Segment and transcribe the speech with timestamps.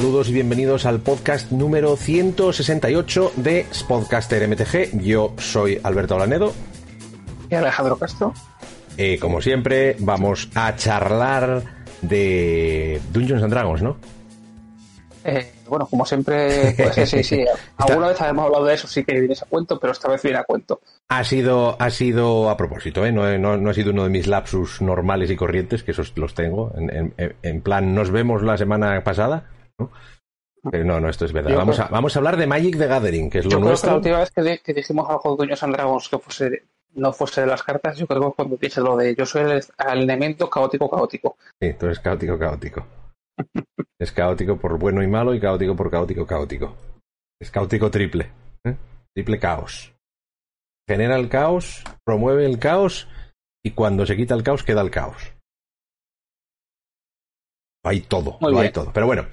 [0.00, 4.98] Saludos y bienvenidos al podcast número 168 de Spodcaster MTG.
[5.02, 6.54] Yo soy Alberto Olanedo.
[7.50, 8.32] Y Alejandro Castro.
[8.96, 11.62] Eh, como siempre, vamos a charlar
[12.00, 13.98] de Dungeons and Dragons, ¿no?
[15.22, 17.44] Eh, bueno, como siempre, pues sí, sí.
[17.76, 20.38] Alguna vez habíamos hablado de eso, sí que viene a cuento, pero esta vez viene
[20.38, 20.80] a cuento.
[21.08, 23.12] Ha sido, ha sido a propósito, ¿eh?
[23.12, 26.32] No, no, no ha sido uno de mis lapsus normales y corrientes, que esos los
[26.32, 26.72] tengo.
[26.74, 29.44] En, en, en plan, nos vemos la semana pasada,
[29.80, 29.90] ¿no?
[30.70, 31.56] Pero no, no, esto es verdad.
[31.56, 33.68] Vamos a, vamos a hablar de Magic the Gathering, que es lo Yo creo que
[33.70, 33.90] nuestro.
[33.90, 36.62] la última vez que, di- que dijimos algo de Dungeons and Dragons que fuese,
[36.94, 39.52] no fuese de las cartas, yo creo que cuando dices lo de yo soy el,
[39.52, 41.36] el elemento caótico caótico.
[41.60, 42.86] Sí, tú eres caótico, caótico.
[43.98, 46.74] Es caótico por bueno y malo y caótico por caótico, caótico.
[47.40, 48.30] Es caótico triple.
[48.64, 48.74] ¿eh?
[49.14, 49.92] Triple caos.
[50.88, 53.08] Genera el caos, promueve el caos
[53.62, 55.32] y cuando se quita el caos queda el caos.
[57.82, 58.90] Hay todo, Muy lo hay todo.
[58.92, 59.26] Pero bueno,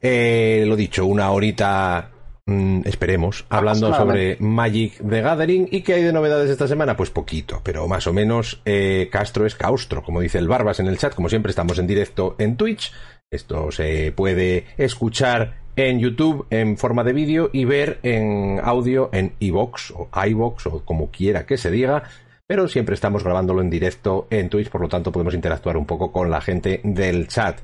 [0.00, 2.10] eh, lo dicho, una horita,
[2.46, 5.68] mm, esperemos, hablando sobre Magic the Gathering.
[5.70, 6.96] ¿Y qué hay de novedades esta semana?
[6.96, 10.86] Pues poquito, pero más o menos eh, Castro es Caustro, como dice el Barbas en
[10.86, 11.14] el chat.
[11.14, 12.92] Como siempre, estamos en directo en Twitch.
[13.30, 19.34] Esto se puede escuchar en YouTube en forma de vídeo y ver en audio en
[19.38, 22.04] iVox o iVox o como quiera que se diga.
[22.48, 26.10] Pero siempre estamos grabándolo en directo en Twitch, por lo tanto podemos interactuar un poco
[26.10, 27.60] con la gente del chat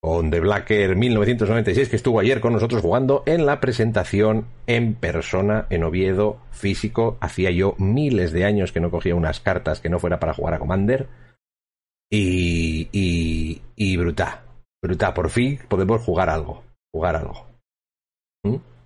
[0.00, 5.66] con The Blacker 1996, que estuvo ayer con nosotros jugando en la presentación en persona
[5.68, 7.18] en Oviedo, físico.
[7.20, 10.54] Hacía yo miles de años que no cogía unas cartas que no fuera para jugar
[10.54, 11.08] a Commander.
[12.10, 14.44] Y, y, y bruta,
[14.82, 17.46] bruta, por fin podemos jugar algo, jugar algo.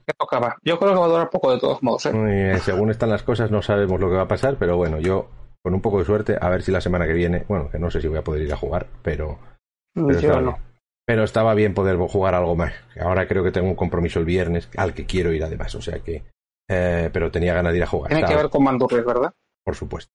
[0.06, 0.56] Que tocaba.
[0.62, 2.06] Yo creo que va a durar poco de todos modos.
[2.06, 2.12] ¿eh?
[2.54, 5.31] Eh, según están las cosas, no sabemos lo que va a pasar, pero bueno, yo
[5.62, 7.91] con un poco de suerte, a ver si la semana que viene, bueno, que no
[7.91, 9.38] sé si voy a poder ir a jugar, pero,
[9.94, 10.53] pero yo estaba no.
[10.53, 10.62] bien.
[11.06, 12.72] Pero estaba bien poder jugar algo más.
[13.00, 16.00] Ahora creo que tengo un compromiso el viernes al que quiero ir además, o sea
[16.00, 16.25] que.
[16.69, 18.10] eh, pero tenía ganas de ir a jugar.
[18.10, 19.32] Tiene que ver con Mandurrias, ¿verdad?
[19.64, 20.12] Por supuesto.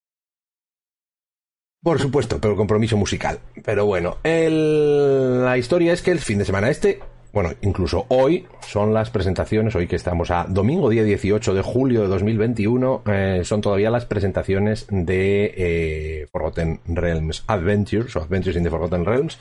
[1.81, 3.39] Por supuesto, pero el compromiso musical.
[3.63, 6.99] Pero bueno, el- la historia es que el fin de semana este,
[7.31, 12.01] bueno, incluso hoy, son las presentaciones, hoy que estamos a domingo día 18 de julio
[12.01, 18.63] de 2021, eh, son todavía las presentaciones de eh, Forgotten Realms Adventures o Adventures in
[18.63, 19.37] the Forgotten Realms.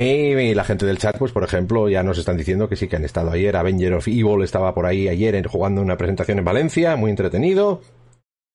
[0.00, 2.94] Y la gente del chat, pues por ejemplo, ya nos están diciendo que sí que
[2.94, 3.56] han estado ayer.
[3.56, 7.80] Avenger of Evil estaba por ahí ayer jugando una presentación en Valencia, muy entretenido.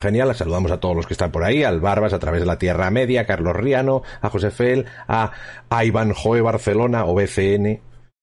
[0.03, 2.57] Genial, saludamos a todos los que están por ahí, al Barbas a través de la
[2.57, 5.31] Tierra Media, a Carlos Riano, a José Fel, a,
[5.69, 7.79] a Iván Joe Barcelona o BCN,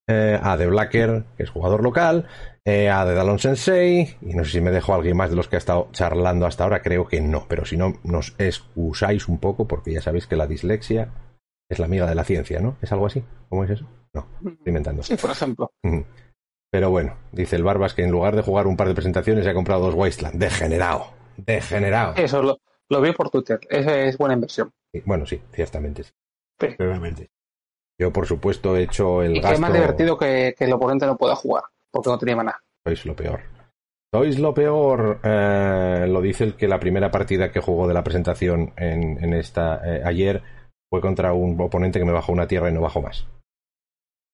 [0.06, 2.26] eh, a The Blacker, que es jugador local,
[2.66, 5.36] eh, a The Dalon Sensei, y no sé si me dejo a alguien más de
[5.36, 9.26] los que ha estado charlando hasta ahora, creo que no, pero si no, nos excusáis
[9.26, 11.08] un poco, porque ya sabéis que la dislexia
[11.70, 12.76] es la amiga de la ciencia, ¿no?
[12.82, 13.24] ¿Es algo así?
[13.48, 13.86] ¿Cómo es eso?
[14.12, 15.02] No, estoy inventando.
[15.02, 15.70] Sí, por ejemplo.
[15.82, 16.04] Ujú.
[16.70, 19.50] Pero bueno, dice el Barbas que en lugar de jugar un par de presentaciones se
[19.50, 20.38] ha comprado dos Wasteland.
[20.38, 21.19] Degenerado.
[21.44, 22.14] Degenerado.
[22.16, 22.58] Eso lo,
[22.88, 23.60] lo vi por Twitter.
[23.68, 24.70] Esa es buena inversión.
[24.92, 26.10] Sí, Bueno, sí, ciertamente sí.
[26.60, 26.76] Sí.
[26.76, 27.28] Claramente.
[27.98, 29.54] Yo, por supuesto, he hecho el Y que gasto.
[29.54, 32.58] es más divertido que, que el oponente no pueda jugar, porque no tenía maná.
[32.86, 33.40] Sois lo peor.
[34.12, 35.20] Sois lo peor.
[35.22, 39.34] eh, lo dice el que la primera partida que jugó de la presentación en, en
[39.34, 40.42] esta eh, ayer
[40.90, 43.26] fue contra un oponente que me bajó una tierra y no bajó más.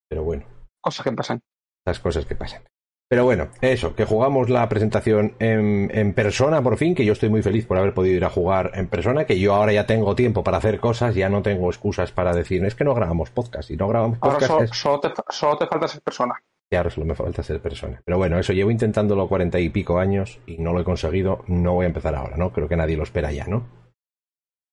[0.08, 0.46] Pero bueno.
[0.80, 1.40] Cosas que pasan.
[1.84, 2.62] las cosas que pasan.
[3.08, 7.28] Pero bueno, eso, que jugamos la presentación en, en persona por fin, que yo estoy
[7.28, 10.16] muy feliz por haber podido ir a jugar en persona, que yo ahora ya tengo
[10.16, 13.70] tiempo para hacer cosas, ya no tengo excusas para decir, es que no grabamos podcast,
[13.70, 16.34] y no grabamos Ahora podcast, es- solo te, solo te falta ser persona.
[16.68, 18.02] y ahora solo me falta ser persona.
[18.04, 21.74] Pero bueno, eso llevo intentándolo cuarenta y pico años y no lo he conseguido, no
[21.74, 22.50] voy a empezar ahora, ¿no?
[22.52, 23.68] Creo que nadie lo espera ya, ¿no?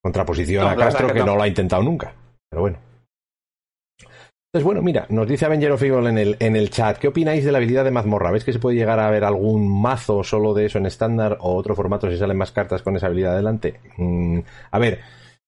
[0.01, 1.27] Contraposición No, a Castro, que, que no.
[1.27, 1.35] no.
[1.35, 2.13] lo ha intentado nunca.
[2.50, 2.77] Pero bueno.
[4.53, 7.44] Entonces, bueno, mira, nos dice Avenger of Evil en el, en el chat, ¿qué opináis
[7.44, 8.29] de la habilidad de mazmorra?
[8.29, 11.55] ¿Veis que se puede llegar a ver algún mazo solo de eso en estándar o
[11.55, 13.79] otro formato si salen más cartas con esa habilidad adelante?
[13.97, 15.00] Mm, a ver,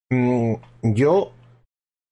[0.10, 1.34] mm, yo...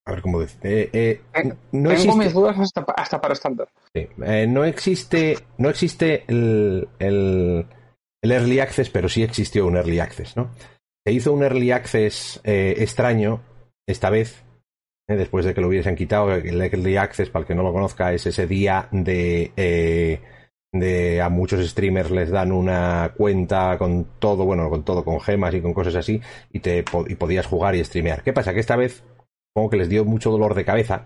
[0.05, 0.59] A ver cómo decir...
[0.61, 2.15] eh, eh, no Tengo existe...
[2.15, 3.69] mis dudas hasta, hasta para estándar.
[3.95, 4.07] Sí.
[4.23, 7.65] Eh, no existe, no existe el, el,
[8.21, 10.51] el Early Access, pero sí existió un Early Access, ¿no?
[11.03, 13.41] Se hizo un Early Access extraño
[13.87, 14.42] esta vez,
[15.07, 16.33] eh, después de que lo hubiesen quitado.
[16.33, 20.21] El Early Access, para el que no lo conozca, es ese día de, eh,
[20.71, 25.53] de a muchos streamers les dan una cuenta con todo, bueno, con todo, con gemas
[25.53, 26.21] y con cosas así,
[26.51, 28.23] y, te, y podías jugar y streamear.
[28.23, 28.53] ¿Qué pasa?
[28.53, 29.03] Que esta vez,
[29.53, 31.05] como que les dio mucho dolor de cabeza,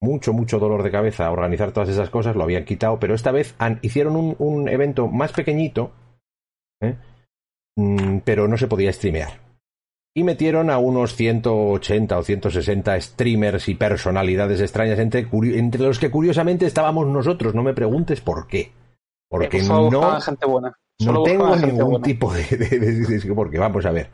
[0.00, 3.54] mucho, mucho dolor de cabeza organizar todas esas cosas, lo habían quitado, pero esta vez
[3.58, 5.90] han- hicieron un, un evento más pequeñito,
[6.80, 6.94] ¿eh?
[7.76, 9.47] Mm, pero no se podía streamear.
[10.14, 16.10] Y metieron a unos 180 o 160 streamers y personalidades extrañas, entre, entre los que
[16.10, 17.54] curiosamente estábamos nosotros.
[17.54, 18.72] No me preguntes por qué.
[19.28, 20.74] Porque no, gente buena.
[21.04, 24.10] no tengo ningún tipo de, de, Porque vamos a ver.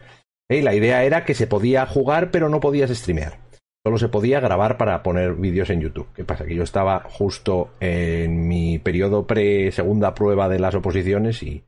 [0.49, 3.39] la idea era que se podía jugar, pero no podías streamear.
[3.87, 6.09] Solo se podía grabar para poner vídeos en YouTube.
[6.15, 6.47] ¿Qué pasa?
[6.47, 11.65] Que yo estaba justo en mi periodo pre-segunda prueba de las oposiciones y,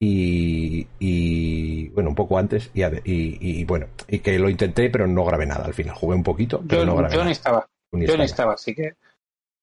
[0.00, 5.46] y, bueno, un poco antes y, y, bueno, y que lo intenté pero no grabé
[5.46, 5.94] nada al final.
[5.94, 7.30] Jugué un poquito, pero yo, no grabé yo nada.
[7.30, 7.68] estaba.
[7.92, 8.94] Yo no estaba, así que...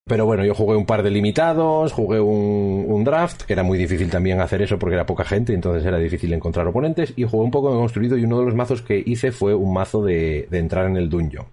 [0.05, 4.09] Pero bueno, yo jugué un par de limitados, jugué un, draft, que era muy difícil
[4.09, 7.51] también hacer eso porque era poca gente, entonces era difícil encontrar oponentes, y jugué un
[7.51, 10.87] poco de construido y uno de los mazos que hice fue un mazo de, entrar
[10.87, 11.45] en el dungeon.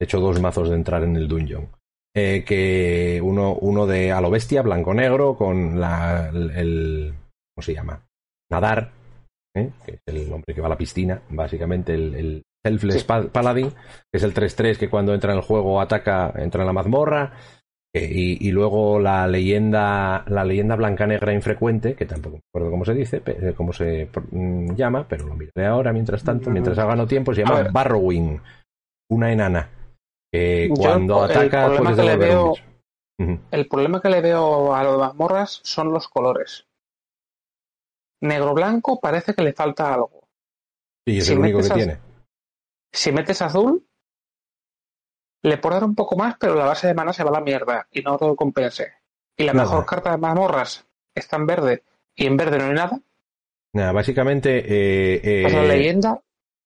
[0.00, 1.68] He hecho dos mazos de entrar en el dungeon.
[2.14, 7.12] Eh, que uno, uno de a lo bestia, blanco-negro, con la, el,
[7.56, 8.00] ¿Cómo se llama?
[8.50, 8.92] Nadar,
[9.56, 9.70] ¿eh?
[9.84, 14.18] que es el hombre que va a la piscina, básicamente el, el Selfless Paladin, que
[14.18, 17.32] es el 3-3 que cuando entra en el juego ataca, entra en la mazmorra
[17.94, 22.94] y, luego la leyenda, la leyenda blanca negra infrecuente, que tampoco me acuerdo cómo se
[22.94, 27.34] dice, eh, cómo se mm, llama, pero lo miraré ahora mientras tanto, mientras haga tiempo,
[27.34, 28.40] se llama Barrowing,
[29.10, 29.70] una enana.
[30.30, 32.54] Que cuando ataca puedes le veo,
[33.50, 36.66] El problema que le veo a las mazmorras son los colores.
[38.20, 40.28] Negro blanco parece que le falta algo.
[41.04, 41.98] Y es el único que tiene.
[42.92, 43.86] Si metes azul,
[45.42, 47.40] le por dar un poco más, pero la base de mana se va a la
[47.40, 48.94] mierda y no todo compense.
[49.36, 51.82] Y la mejor carta de mazmorras está en verde
[52.14, 53.00] y en verde no hay nada.
[53.74, 54.58] Nada, básicamente.
[54.58, 56.20] Eh, eh, pues la leyenda.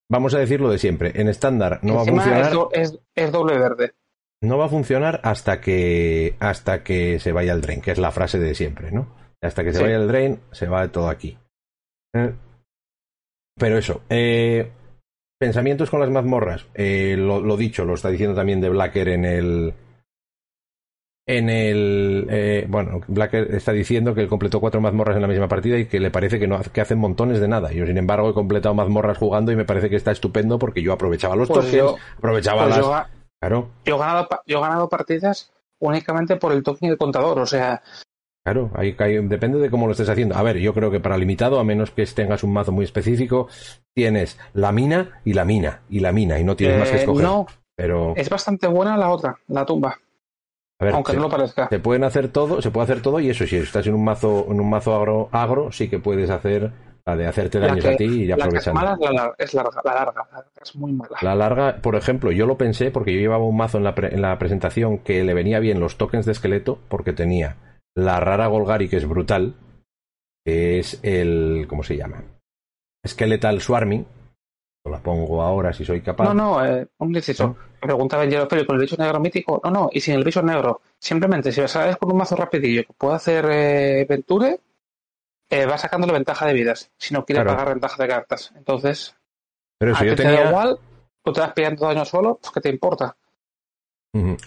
[0.08, 1.12] Vamos a decirlo de siempre.
[1.14, 2.53] En estándar no va a funcionar.
[2.73, 3.93] Es, doble verde.
[4.41, 8.11] No va a funcionar hasta que hasta que se vaya el drain, que es la
[8.11, 9.08] frase de siempre, ¿no?
[9.42, 11.38] Hasta que se vaya el drain, se va todo aquí.
[12.14, 12.34] Eh,
[13.56, 14.70] pero eso, eh,
[15.38, 16.66] Pensamientos con las mazmorras.
[16.75, 19.75] Eh, lo, dicho, lo está diciendo también de Blacker en el.
[21.26, 22.66] En el.
[22.69, 25.98] Bueno, Blacker está diciendo que él completó cuatro mazmorras en la misma partida y que
[25.98, 27.72] le parece que, no, que hacen montones de nada.
[27.72, 30.93] Yo, sin embargo, he completado mazmorras jugando y me parece que está estupendo porque yo
[30.93, 31.75] aprovechaba los pues
[32.19, 33.06] aprovechaba pues las.
[33.40, 33.70] claro.
[33.86, 37.38] Yo he, ganado, yo he ganado partidas únicamente por el token de contador.
[37.38, 37.82] O sea,
[38.42, 38.94] Claro, ahí,
[39.28, 40.34] depende de cómo lo estés haciendo.
[40.34, 43.48] A ver, yo creo que para limitado, a menos que tengas un mazo muy específico,
[43.94, 47.00] tienes la mina y la mina y la mina y no tienes más que eh,
[47.00, 47.25] escoger.
[47.25, 47.46] No,
[47.76, 49.98] pero es bastante buena la otra, la tumba.
[50.78, 51.69] A ver, aunque no lo parezca.
[51.69, 54.46] Se pueden hacer todo, se puede hacer todo y eso si estás en un mazo
[54.48, 56.72] en un mazo agro, agro sí que puedes hacer
[57.04, 58.81] la de hacerte daños a ti y aprovechando.
[58.81, 58.96] La
[59.36, 61.16] que es, larga, la larga, la larga es muy mala.
[61.20, 64.22] La larga, por ejemplo, yo lo pensé porque yo llevaba un mazo en la, en
[64.22, 67.56] la presentación que le venía bien los tokens de esqueleto porque tenía
[67.96, 69.54] la rara Golgari, que es brutal,
[70.44, 71.66] es el.
[71.69, 72.22] ¿Cómo se llama?
[73.06, 74.06] Skeletal Swarming.
[74.84, 76.25] La pongo ahora si soy capaz.
[76.25, 77.48] No, no, eh, un inciso.
[77.48, 77.56] ¿No?
[77.81, 79.60] Preguntaba en con el bicho negro mítico.
[79.62, 80.81] No, no, y sin el bicho negro.
[80.98, 84.58] Simplemente, si vas a con un mazo rapidillo que puede hacer eh, Venture,
[85.50, 86.90] eh, va sacándole ventaja de vidas.
[86.96, 88.52] Si no quiere pagar ventaja de cartas.
[88.56, 89.14] Entonces.
[89.78, 90.36] Pero si yo tenía.
[90.36, 90.78] Te da igual,
[91.22, 93.16] tú te vas pillando daño solo, pues que te importa.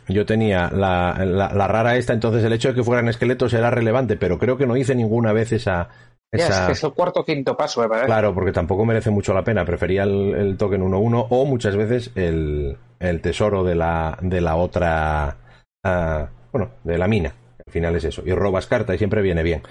[0.09, 4.17] Yo tenía la, la, rara esta, entonces el hecho de que fueran esqueletos era relevante,
[4.17, 5.87] pero creo que no hice ninguna vez esa.
[6.31, 6.69] esa...
[6.69, 8.07] es, el cuarto o quinto paso, me parece.
[8.07, 9.63] Claro, porque tampoco merece mucho la pena.
[9.63, 15.37] Prefería el, token 1-1 o muchas veces el, el, tesoro de la, de la otra.
[15.85, 17.33] Uh, bueno, de la mina.
[17.65, 18.21] Al final es eso.
[18.25, 19.61] Y robas carta y siempre viene bien.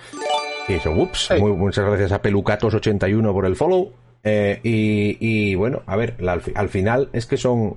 [0.68, 1.32] Y eso, ups.
[1.38, 3.92] Muy, muchas gracias a Pelucatos81 por el follow.
[4.24, 7.76] Eh, y, y, bueno, a ver, la, al final es que son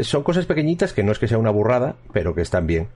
[0.00, 2.88] son, cosas pequeñitas que no es que sea una burrada, pero que están bien.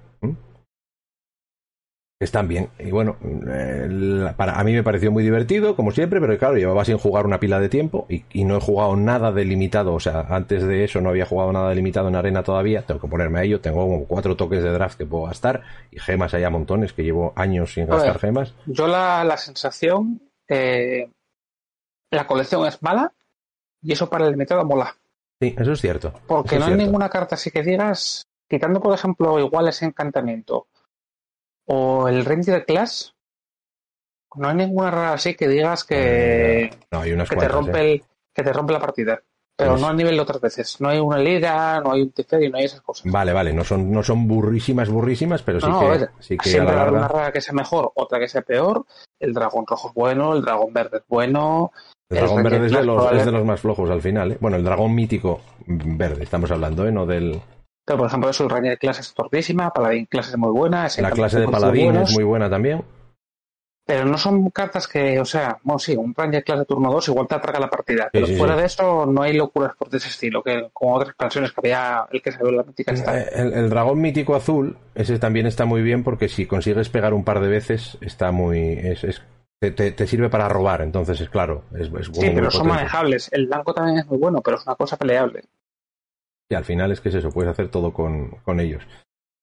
[2.22, 2.68] Están bien.
[2.78, 3.16] Y bueno,
[3.50, 7.25] eh, para, a mí me pareció muy divertido, como siempre, pero claro, llevaba sin jugar
[7.25, 9.94] una pila de tiempo y, no he jugado nada delimitado.
[9.94, 12.84] O sea, antes de eso no había jugado nada delimitado en arena todavía.
[12.84, 13.62] Tengo que ponerme a ello.
[13.62, 17.04] Tengo como cuatro toques de draft que puedo gastar y gemas hay a montones, que
[17.04, 18.54] llevo años sin gastar gemas.
[18.66, 21.10] Yo la, la sensación, eh,
[22.10, 23.14] la colección es mala
[23.80, 24.94] y eso para el limitado mola.
[25.40, 26.12] Sí, eso es cierto.
[26.26, 30.66] Porque no hay ninguna carta así que digas, quitando por ejemplo igual ese encantamiento
[31.66, 33.14] o el Ranger Class,
[34.37, 37.80] no hay ninguna rara así que digas que, eh, no, hay unas que te rompe
[37.80, 37.92] ¿eh?
[37.92, 38.04] el,
[38.35, 39.23] que te rompe la partida.
[39.56, 40.80] Pero pues no a nivel de otras veces.
[40.80, 43.12] No hay una liga, no hay un y no hay esas cosas.
[43.12, 46.90] Vale, vale, no son, no son burrísimas, burrísimas, pero sí que, sí que siempre a
[46.90, 48.87] una rara que sea mejor, otra que sea peor.
[49.18, 51.73] El dragón rojo es bueno, el dragón verde es bueno,
[52.10, 54.32] el dragón verde es de, los, es de, los, más flojos al final.
[54.32, 54.38] ¿eh?
[54.40, 56.92] Bueno, el dragón mítico verde, estamos hablando, ¿eh?
[56.92, 57.40] No del.
[57.84, 60.88] Pero, por ejemplo, eso, el Ranger clase es torpísima, Paladín clase es muy buena.
[60.98, 62.82] La clase de Paladín es muy buena también.
[63.86, 67.08] Pero no son cartas que, o sea, bueno, sí, un Ranger Class de turno 2
[67.08, 68.08] igual te atraga la partida.
[68.12, 68.60] Pero sí, fuera sí.
[68.60, 72.22] de eso no hay locuras por ese estilo, que como otras expansiones que había, el
[72.22, 73.18] que se ve la mítica está.
[73.18, 77.14] Eh, El, el dragón mítico azul, ese también está muy bien porque si consigues pegar
[77.14, 78.60] un par de veces, está muy.
[78.74, 79.22] Es, es-
[79.60, 81.64] te, te- te sirve para robar, entonces es claro.
[81.74, 83.28] Es, es Sí, pero son manejables.
[83.32, 85.44] El blanco también es muy bueno, pero es una cosa peleable.
[86.50, 88.82] Y al final es que es eso, puedes hacer todo con, con ellos.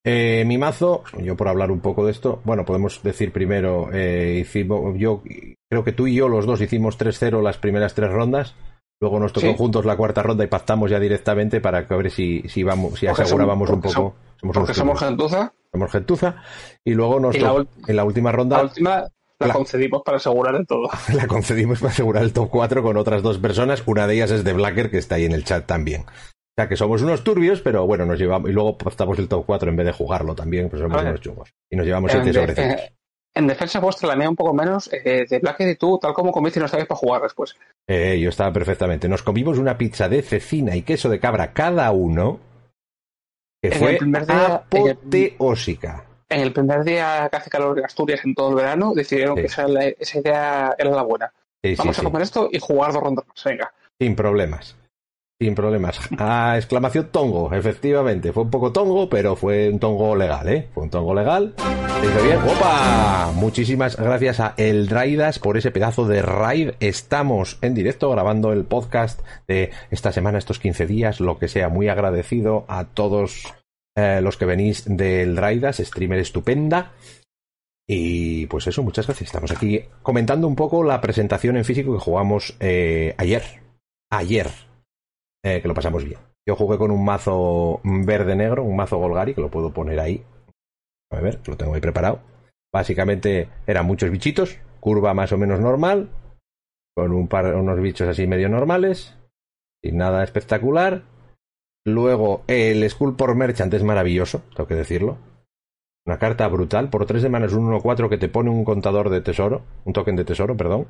[0.04, 4.38] Eh, mi mazo, yo por hablar un poco de esto, bueno, podemos decir primero, eh,
[4.40, 5.22] hicimos, yo
[5.70, 8.54] creo que tú y yo los dos hicimos 3-0 las primeras tres rondas,
[9.00, 9.54] luego nos tocó Sí.
[9.56, 12.98] juntos la cuarta ronda y pactamos ya directamente para que a ver si, si vamos,
[12.98, 14.16] si Porque asegurábamos somos- un poco.
[14.40, 15.52] Somos, Porque somos gentuza.
[15.72, 16.36] somos gentuza.
[16.84, 19.04] Y luego nos Y la en la última ronda La última
[19.40, 20.88] la La- concedimos para asegurar el todo.
[21.14, 23.82] la concedimos para asegurar el top 4 con otras dos personas.
[23.86, 26.02] Una de ellas es de Blacker, que está ahí en el chat también.
[26.02, 28.50] O sea que somos unos turbios, pero bueno, nos llevamos.
[28.50, 31.50] Y luego pactamos el top 4 en vez de jugarlo también, pues somos unos chungos.
[31.70, 32.82] Y nos llevamos En, 7 sobre de- 5.
[32.82, 32.92] eh,
[33.36, 36.32] en defensa vuestra, la mía un poco menos, eh, de Blackhead y tú, tal como
[36.32, 37.54] comiste, no estáis para jugar después.
[37.86, 39.08] Eh, yo estaba perfectamente.
[39.08, 42.40] Nos comimos una pizza de cecina y queso de cabra cada uno,
[43.62, 46.04] que En fue día- apoteósica.
[46.30, 49.40] En el primer día que hace calor en Asturias en todo el verano, decidieron Sí.
[49.42, 51.32] que esa, la- esa idea era la buena.
[51.62, 52.02] Sí, Vamos sí.
[52.02, 53.44] a comer esto y jugar dos rondas más.
[53.44, 53.72] Venga.
[54.00, 54.76] Sin problemas.
[55.40, 55.98] Sin problemas.
[56.18, 58.32] Ah, exclamación tongo, efectivamente.
[58.32, 60.68] Fue un poco tongo, pero fue un tongo legal, ¿eh?
[60.74, 61.54] Fue un tongo legal.
[62.02, 62.38] Hizo bien.
[62.38, 63.30] ¡Opa!
[63.34, 66.70] Muchísimas gracias a El Raidas por ese pedazo de raid.
[66.80, 71.68] Estamos en directo grabando el podcast de esta semana, estos 15 días, lo que sea.
[71.68, 73.54] Muy agradecido a todos
[73.98, 76.92] eh, los que venís del Raidas, streamer estupenda.
[77.84, 79.28] Y pues eso, muchas gracias.
[79.28, 83.42] Estamos aquí comentando un poco la presentación en físico que jugamos eh, ayer.
[84.08, 84.50] Ayer.
[85.44, 86.20] Eh, que lo pasamos bien.
[86.46, 90.22] Yo jugué con un mazo verde-negro, un mazo Golgari, que lo puedo poner ahí.
[91.10, 92.20] A ver, lo tengo ahí preparado.
[92.72, 96.08] Básicamente eran muchos bichitos, curva más o menos normal,
[96.94, 99.16] con un par, unos bichos así medio normales,
[99.82, 101.02] sin nada espectacular.
[101.88, 105.18] Luego el Skull por Merchant es maravilloso, tengo que decirlo.
[106.06, 109.62] Una carta brutal, por tres semanas un 1-4 que te pone un contador de tesoro,
[109.84, 110.86] un token de tesoro, perdón.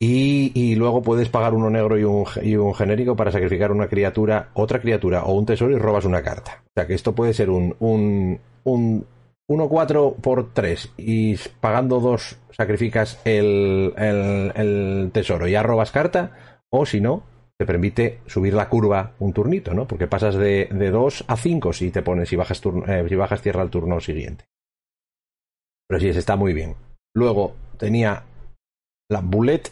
[0.00, 3.88] Y, y luego puedes pagar uno negro y un, y un genérico para sacrificar una
[3.88, 6.62] criatura, otra criatura o un tesoro y robas una carta.
[6.66, 9.06] O sea que esto puede ser un, un, un
[9.48, 16.58] 1-4 por 3 y pagando dos sacrificas el, el, el tesoro y ya robas carta,
[16.70, 17.22] o si no,
[17.64, 19.86] te permite subir la curva un turnito, ¿no?
[19.86, 23.14] Porque pasas de, de 2 a 5 si te pones, si bajas, turno, eh, si
[23.14, 24.44] bajas tierra al turno siguiente.
[25.88, 26.76] Pero sí, está muy bien.
[27.14, 28.24] Luego tenía
[29.08, 29.62] la Bullet,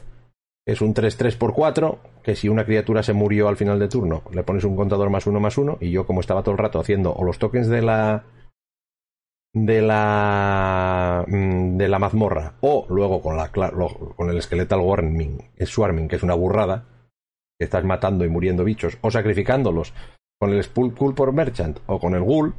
[0.64, 3.88] que es un 3-3 por 4, que si una criatura se murió al final de
[3.88, 6.58] turno, le pones un contador más uno más uno, y yo como estaba todo el
[6.58, 8.24] rato haciendo o los tokens de la
[9.54, 16.08] de la mm, de la mazmorra o luego con la con el skeletal warming, swarming,
[16.08, 16.86] que es una burrada,
[17.60, 19.92] estás matando y muriendo bichos o sacrificándolos
[20.40, 22.54] con el Skull por Merchant o con el Ghoul,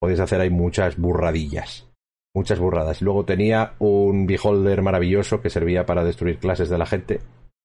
[0.00, 1.88] podéis hacer ahí muchas burradillas.
[2.36, 3.00] Muchas burradas.
[3.00, 7.20] Luego tenía un Beholder maravilloso que servía para destruir clases de la gente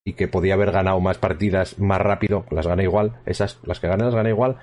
[0.05, 2.45] y que podía haber ganado más partidas más rápido.
[2.51, 3.19] Las gané igual.
[3.25, 4.57] Esas, las que gané las gané igual.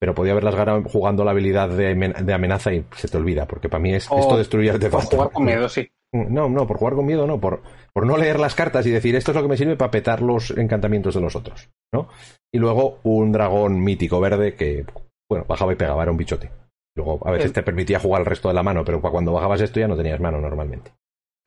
[0.00, 3.46] Pero podía haberlas ganado jugando la habilidad de, amen- de amenaza y se te olvida.
[3.46, 5.10] Porque para mí es O esto destruir Por artefactos.
[5.14, 5.88] jugar con miedo, sí.
[6.12, 7.62] No, no, por jugar con miedo no, por,
[7.94, 10.20] por no leer las cartas y decir esto es lo que me sirve para petar
[10.20, 12.08] los encantamientos de los otros, ¿no?
[12.52, 14.84] Y luego un dragón mítico verde que,
[15.30, 16.50] bueno, bajaba y pegaba, era un bichote.
[16.94, 19.80] Luego a veces te permitía jugar el resto de la mano, pero cuando bajabas esto
[19.80, 20.92] ya no tenías mano normalmente.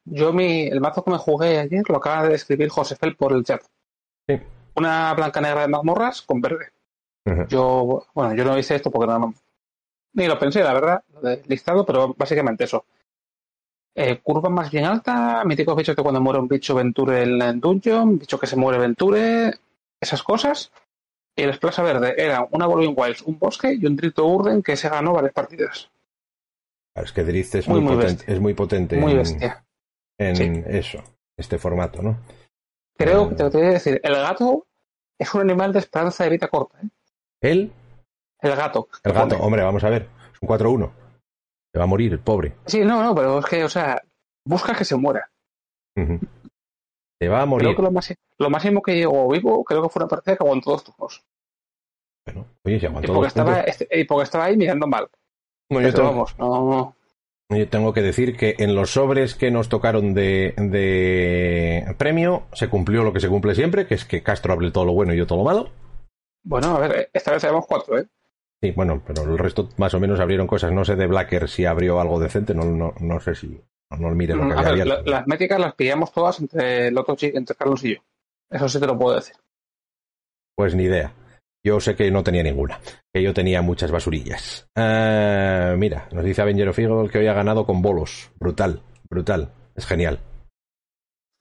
[0.03, 3.33] Yo, mi, el mazo que me jugué ayer lo acaba de describir José Fel por
[3.33, 3.61] el chat.
[4.27, 4.39] Sí.
[4.75, 6.71] Una blanca negra de mazmorras con verde.
[7.49, 9.33] Yo, bueno, yo no hice esto porque no,
[10.13, 11.03] ni lo pensé, la verdad,
[11.47, 12.85] listado, pero básicamente eso.
[13.97, 17.59] Eh, curva más bien alta, míticos bichos que cuando muere un bicho venture en el
[17.61, 19.53] dungeon, bicho que se muere venture,
[20.01, 20.71] esas cosas.
[21.37, 24.75] Y el Splash verde era una Wolving Wilds, un bosque y un Drito Urden que
[24.75, 25.89] se ganó varias partidas.
[26.93, 29.65] Claro, es que Drift es Muy, muy, muy potente, es muy potente Muy en, bestia.
[30.17, 30.63] en Sí.
[30.67, 31.03] eso,
[31.37, 32.17] este formato, ¿no?
[32.97, 34.65] Creo Eh, que te voy a decir, el gato
[35.19, 36.77] es un animal de esperanza de vida corta.
[36.81, 36.87] ¿eh?
[37.41, 37.71] Él,
[38.41, 38.87] El gato.
[39.03, 39.41] el gato, pone.
[39.45, 40.91] hombre, vamos a ver, es un 4-1.
[41.75, 42.55] Se va a morir, el pobre.
[42.67, 44.01] Sí, no, no, pero es que, o sea,
[44.45, 45.29] busca que se muera.
[45.97, 46.21] Ujú.
[47.19, 47.65] Se va a morir.
[47.67, 50.43] Creo que lo, más, lo máximo que llegó vivo, creo que fue una partida que
[50.45, 51.25] aguantó dos turnos.
[52.25, 55.09] Bueno, oye, si Y aguantó porque, dos estaba, este- y porque estaba ahí mirando mal.
[55.69, 56.95] Bueno, yo tengo- vamos, no.
[57.49, 62.69] Yo tengo que decir que en los sobres que nos tocaron de, de premio se
[62.69, 65.17] cumplió lo que se cumple siempre, que es que Castro hable todo lo bueno y
[65.17, 65.69] yo todo lo malo.
[66.45, 68.07] Bueno, a ver, esta vez sabemos cuatro, ¿eh?
[68.65, 70.71] Sí, bueno, pero el resto más o menos abrieron cosas.
[70.71, 73.61] No sé de Blacker si abrió algo decente, no, no, no sé si.
[73.91, 75.03] No, no mire lo que A había ver, abierto.
[75.11, 78.01] la- las métricas las pillamos todas entre el otro entre Carlos y yo.
[78.49, 79.35] Eso sí te lo puedo decir.
[80.55, 81.13] Pues ni idea.
[81.63, 82.79] Yo sé que no tenía ninguna.
[83.13, 84.67] Que yo tenía muchas basurillas.
[84.75, 88.31] Eh, mira, nos dice Avenger of Eagle que hoy ha ganado con bolos.
[88.39, 89.51] Brutal, brutal.
[89.75, 90.19] Es genial.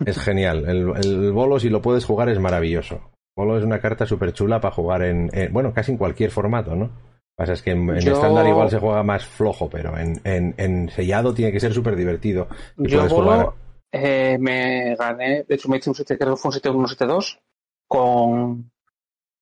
[0.04, 0.64] Es genial.
[0.68, 3.10] El, el bolo, si lo puedes jugar, es maravilloso.
[3.36, 6.74] Bolo es una carta súper chula para jugar en, en- Bueno, casi en cualquier formato,
[6.74, 6.90] ¿no?
[7.36, 10.54] Pasa es que en, en Yo- estándar igual se juega más flojo, pero en, en,
[10.56, 12.48] en sellado tiene que ser súper divertido.
[12.76, 13.48] Yo Bolo jugar.
[13.92, 17.40] eh, me gané, de hecho me hice un 7, creo que fue un 7-1-7-2
[17.88, 18.70] con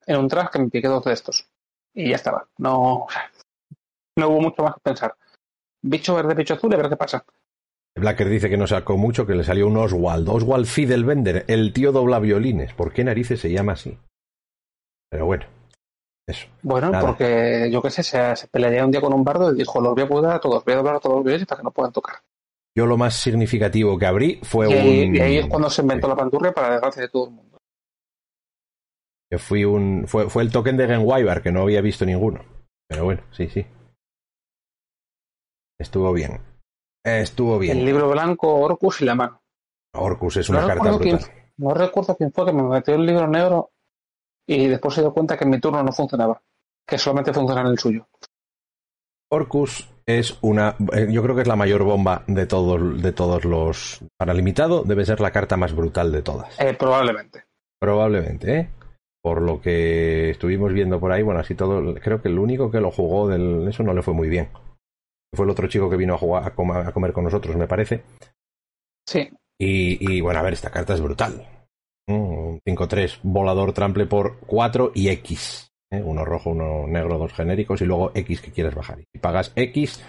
[0.07, 1.47] en un track que me piqué dos de estos.
[1.95, 2.49] Y ya estaba.
[2.59, 3.07] No,
[4.17, 5.15] no hubo mucho más que pensar.
[5.83, 7.25] Bicho verde, bicho azul, a ver qué pasa.
[7.95, 10.27] Blacker dice que no sacó mucho, que le salió un Oswald.
[10.31, 12.73] Oswald Fidelbender, el tío dobla violines.
[12.73, 13.99] ¿Por qué narices se llama así?
[15.11, 15.45] Pero bueno,
[16.27, 16.47] eso.
[16.63, 17.05] Bueno, Nada.
[17.07, 19.95] porque yo qué sé, se, se pelearía un día con un bardo y dijo, los
[19.95, 21.71] voy a poder a todos, voy a doblar a todos los violines para que no
[21.73, 22.17] puedan tocar.
[22.75, 25.17] Yo lo más significativo que abrí fue Y ahí, un.
[25.17, 27.59] y ahí es cuando se inventó la panturria para desgracia de todo el mundo.
[29.31, 32.45] que fui un fue, fue el token de Genwiber, que no había visto ninguno.
[32.89, 33.67] Pero bueno, sí, sí.
[35.79, 36.41] Estuvo bien.
[37.05, 37.85] Estuvo El bien.
[37.85, 39.43] libro blanco, Orcus y la mano.
[39.95, 41.33] Orcus es No una carta quién- brutal.
[41.59, 43.72] No recuerdo quién fue que me metió el libro negro
[44.55, 46.41] y después se dio cuenta que en mi turno no funcionaba,
[46.87, 48.07] que solamente funcionaba en el suyo.
[49.31, 50.77] Orcus es una.
[50.93, 54.01] eh, Yo creo que es la mayor bomba de todos, de todos los.
[54.19, 56.59] Para limitado, debe ser la carta más brutal de todas.
[56.61, 57.45] Eh, probablemente.
[57.81, 58.71] Probablemente, ¿eh?
[59.23, 61.95] Por lo que estuvimos viendo por ahí, bueno, así todo.
[61.95, 63.67] Creo que el único que lo jugó del.
[63.69, 64.49] Eso no le fue muy bien.
[65.35, 67.67] Fue el otro chico que vino a, jugar, a, com- a comer con nosotros, me
[67.67, 68.03] parece.
[69.09, 69.31] Sí.
[69.59, 71.47] Y, y, bueno, a ver, esta carta es brutal.
[72.09, 75.71] Mm, Un 5-3, volador trample por 4 y X.
[75.91, 76.03] ¿eh?
[76.03, 79.01] Uno rojo, uno negro, dos genéricos y luego X que quieres bajar.
[79.13, 80.05] Y pagas X,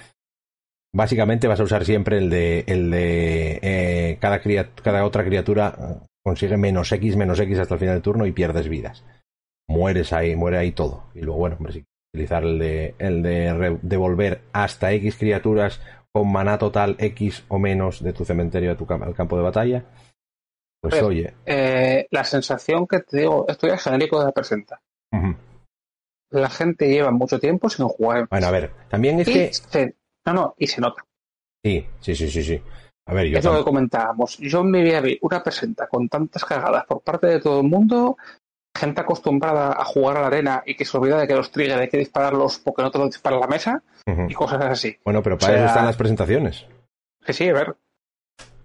[0.94, 6.06] básicamente vas a usar siempre el de, el de eh, cada, cada otra criatura eh,
[6.24, 9.04] consigue menos X, menos X hasta el final del turno y pierdes vidas.
[9.70, 11.06] Mueres ahí, muere ahí todo.
[11.16, 16.32] Y luego, bueno, hombre, si utilizar el de, el de devolver hasta X criaturas con
[16.32, 19.86] maná total X o menos de tu cementerio a tu al campo de batalla.
[20.90, 24.82] Pues oye, Eh, la sensación que te digo, esto ya es genérico de la presenta.
[26.32, 28.28] La gente lleva mucho tiempo sin jugar.
[28.30, 31.06] bueno, a ver, también es y que se- no, no, y se nota.
[31.64, 32.62] sí, sí, sí, sí, sí.
[33.06, 34.38] A ver, yo es lo que comentábamos.
[34.40, 37.68] Yo en mi vida vi una presenta con tantas cagadas por parte de todo el
[37.68, 38.18] mundo,
[38.76, 41.80] gente acostumbrada a jugar a la arena y que se olvida de que los triggers
[41.82, 43.84] hay que dispararlos porque no te los dispara la mesa
[44.28, 44.98] y cosas así.
[45.06, 46.66] Bueno, pero para O sea, eso están las presentaciones.
[47.26, 47.76] Que sí, a ver,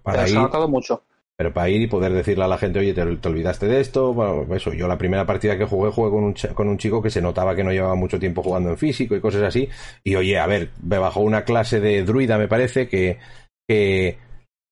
[0.03, 1.03] Para se ir, ha notado mucho.
[1.39, 4.13] Pero para ir y poder decirle a la gente, oye, te, te olvidaste de esto.
[4.13, 7.09] Bueno, eso, yo la primera partida que jugué, jugué con un, con un chico que
[7.09, 9.69] se notaba que no llevaba mucho tiempo jugando en físico y cosas así.
[10.03, 13.19] Y oye, a ver, me bajó una clase de druida, me parece, que,
[13.69, 14.17] que,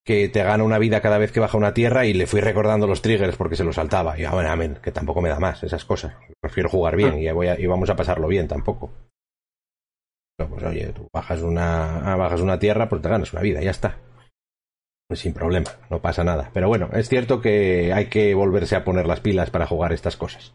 [0.05, 2.85] que te gana una vida cada vez que baja una tierra y le fui recordando
[2.85, 4.19] los triggers porque se los saltaba.
[4.19, 6.15] Y ah, bueno, amén, que tampoco me da más esas cosas.
[6.41, 8.91] Prefiero jugar bien y, voy a- y vamos a pasarlo bien tampoco.
[10.49, 13.69] Pues oye, tú bajas una, ah, bajas una tierra, pues te ganas una vida, ya
[13.71, 13.97] está.
[15.07, 16.51] Pues sin problema, no pasa nada.
[16.53, 20.17] Pero bueno, es cierto que hay que volverse a poner las pilas para jugar estas
[20.17, 20.53] cosas.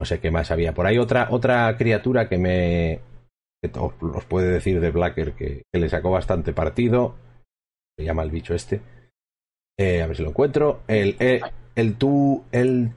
[0.00, 0.72] No sé qué más había.
[0.72, 3.00] Por ahí otra, otra criatura que me.
[3.62, 7.16] que os, puede decir de Blacker que, que le sacó bastante partido.
[7.98, 8.80] Se llama el bicho este.
[9.78, 10.82] Eh, a ver si lo encuentro.
[10.88, 11.40] El, eh,
[11.74, 12.44] el tu.
[12.52, 12.90] El.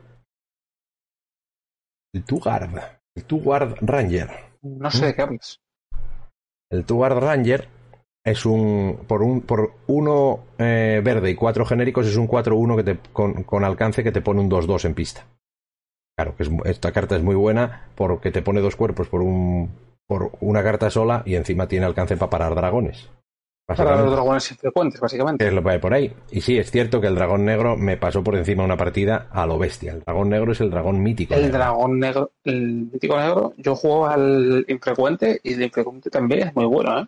[2.13, 3.01] El Tugard.
[3.15, 4.29] El Tugard Ranger.
[4.61, 5.59] No sé de qué hablas.
[6.71, 7.76] El Tugard Ranger
[8.27, 8.99] es un.
[9.07, 13.43] Por, un, por uno eh, verde y cuatro genéricos, es un 4-1 que te, con,
[13.43, 15.25] con alcance que te pone un 2-2 en pista.
[16.17, 19.71] Claro, que es, esta carta es muy buena porque te pone dos cuerpos por, un,
[20.07, 23.09] por una carta sola y encima tiene alcance para parar dragones.
[23.65, 25.45] Para los dragones infrecuentes, básicamente.
[25.45, 26.13] es lo que hay por ahí.
[26.31, 29.45] Y sí, es cierto que el dragón negro me pasó por encima una partida a
[29.45, 29.91] lo bestia.
[29.91, 31.33] El dragón negro es el dragón mítico.
[31.33, 31.57] El negro.
[31.57, 36.65] dragón negro, el mítico negro, yo juego al infrecuente y el infrecuente también es muy
[36.65, 37.07] bueno, ¿eh?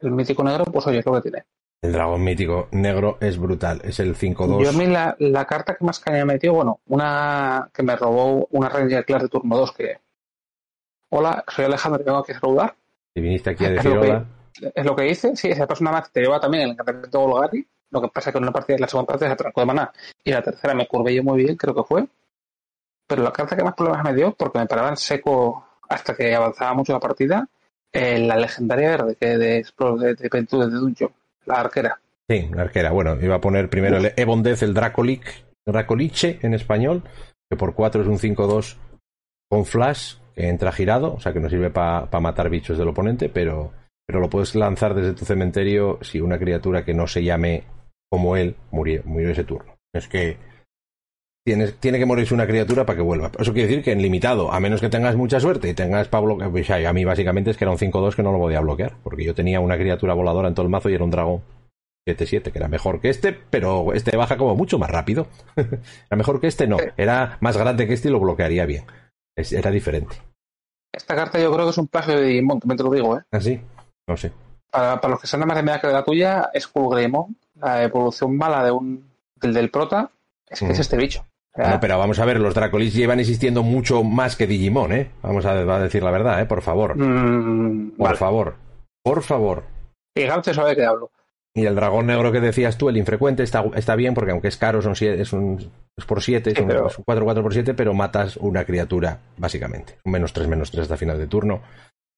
[0.00, 1.44] El mítico negro, pues oye, es lo que tiene.
[1.82, 3.80] El dragón mítico negro es brutal.
[3.84, 4.62] Es el 5-2.
[4.62, 7.96] Yo a mí la, la carta que más caña me metió, bueno, una que me
[7.96, 9.98] robó una Ranger Class de turno 2 que...
[11.10, 12.74] Hola, soy Alejandro, vengo aquí a saludar.
[13.14, 14.24] Si viniste aquí a Es decir lo que-.
[14.74, 17.66] Es lo que hice, sí, esa persona más te lleva también el encantamiento de Golgari,
[17.90, 19.92] lo que pasa es que en una partida, la segunda partida se trancó de maná
[20.22, 22.06] y la tercera me curvé yo muy bien, creo que fue.
[23.06, 26.34] Pero la carta que más problemas me dio, porque me paraba en seco hasta que
[26.34, 27.48] avanzaba mucho la partida,
[27.92, 31.10] eh, la legendaria verde que de, de, de de Dungeon,
[31.46, 32.00] la arquera.
[32.28, 32.92] Sí, la arquera.
[32.92, 37.02] Bueno, iba a poner primero el Ebon Death, el Dracolic, Dracoliche en español,
[37.50, 38.76] que por 4 es un 5-2
[39.48, 43.28] con flash, que entra girado, o sea que no sirve para matar bichos del oponente,
[43.28, 43.72] pero,
[44.06, 47.64] pero lo puedes lanzar desde tu cementerio si una criatura que no se llame
[48.08, 49.74] como él murió, murió ese turno.
[49.92, 50.36] Es que
[51.44, 53.30] tienes, tiene que morirse una criatura para que vuelva.
[53.38, 56.24] Eso quiere decir que en limitado, a menos que tengas mucha suerte y tengas para
[56.24, 56.50] bloquear.
[56.50, 59.24] Pues a mí básicamente es que era un 5-2 que no lo podía bloquear, porque
[59.24, 61.42] yo tenía una criatura voladora en todo el mazo y era un dragón
[62.06, 65.26] 7-7, que era mejor que este, pero este baja como mucho más rápido.
[65.56, 66.78] era mejor que este, no.
[66.96, 68.84] Era más grande que este y lo bloquearía bien.
[69.36, 70.16] era diferente.
[70.92, 73.22] Esta carta yo creo que es un plagio de Digimon, también te lo digo, ¿eh?
[73.30, 73.60] ¿Ah, sí?
[74.08, 74.32] No sé.
[74.70, 78.64] Para, los que sean más de media que la tuya, es Greymon, la evolución mala
[78.64, 80.10] de un, del, del prota,
[80.48, 81.24] es que es este bicho.
[81.56, 85.10] No, pero vamos a ver, los Dracolis llevan existiendo mucho más que Digimon, ¿eh?
[85.22, 86.46] Vamos a, decir la verdad, ¿eh?
[86.46, 86.96] Por favor.
[86.96, 88.54] Mm, por favor.
[89.02, 89.64] Por favor.
[90.54, 91.10] Sabe qué hablo.
[91.52, 94.56] Y el dragón negro que decías tú, el infrecuente, está, está bien porque aunque es
[94.56, 98.36] caro, son siete, es, un, es por 7, es, un 4-4 por 7, pero matas
[98.36, 99.98] una criatura, básicamente.
[100.04, 101.60] Un menos 3, menos 3 hasta final de turno,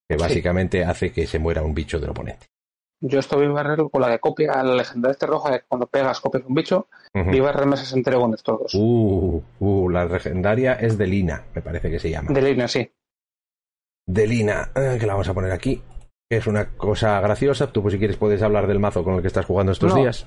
[0.07, 2.47] que básicamente hace que se muera un bicho del oponente.
[3.05, 6.45] Yo estoy barrero con la de copia, la legendaria este roja, que cuando pegas copias
[6.47, 7.35] un bicho, uh -huh.
[7.35, 8.75] y barrerme entero con estos dos.
[8.75, 12.33] Uh, uh, la legendaria es de Lina, me parece que se llama.
[12.33, 12.89] De Lina, sí.
[14.07, 15.83] De Lina, eh, que la vamos a poner aquí
[16.31, 17.73] es una cosa graciosa.
[17.73, 20.01] Tú, pues, si quieres, puedes hablar del mazo con el que estás jugando estos no.
[20.01, 20.27] días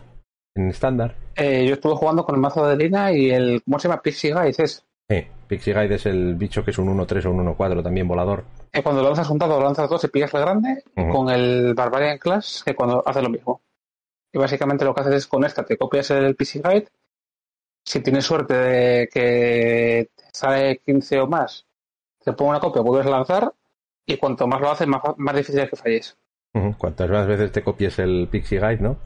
[0.55, 1.15] en estándar.
[1.35, 3.63] Eh, yo estuve jugando con el mazo de Lina y el.
[3.63, 4.01] ¿Cómo se llama?
[4.01, 4.85] Pixie Guide es.
[5.09, 8.43] Sí, Pixie Guide es el bicho que es un 1-3 o un 1-4 también volador.
[8.73, 10.83] Eh, cuando lo lanzas juntado, lo lanzas dos y pillas el grande.
[10.95, 11.11] Uh -huh.
[11.11, 13.61] Con el Barbarian Class, que cuando hace lo mismo.
[14.33, 16.87] Y básicamente lo que haces es con esta, te copias el Pixie Guide.
[17.85, 21.65] Si tienes suerte de que te sale 15 o más,
[22.23, 23.53] te pongo una copia, vuelves a lanzar
[24.07, 26.17] y cuanto más lo haces, más, más difícil es que falles.
[26.55, 26.77] Uh -huh.
[26.77, 28.97] Cuantas más veces te copies el Pixie Guide, ¿no?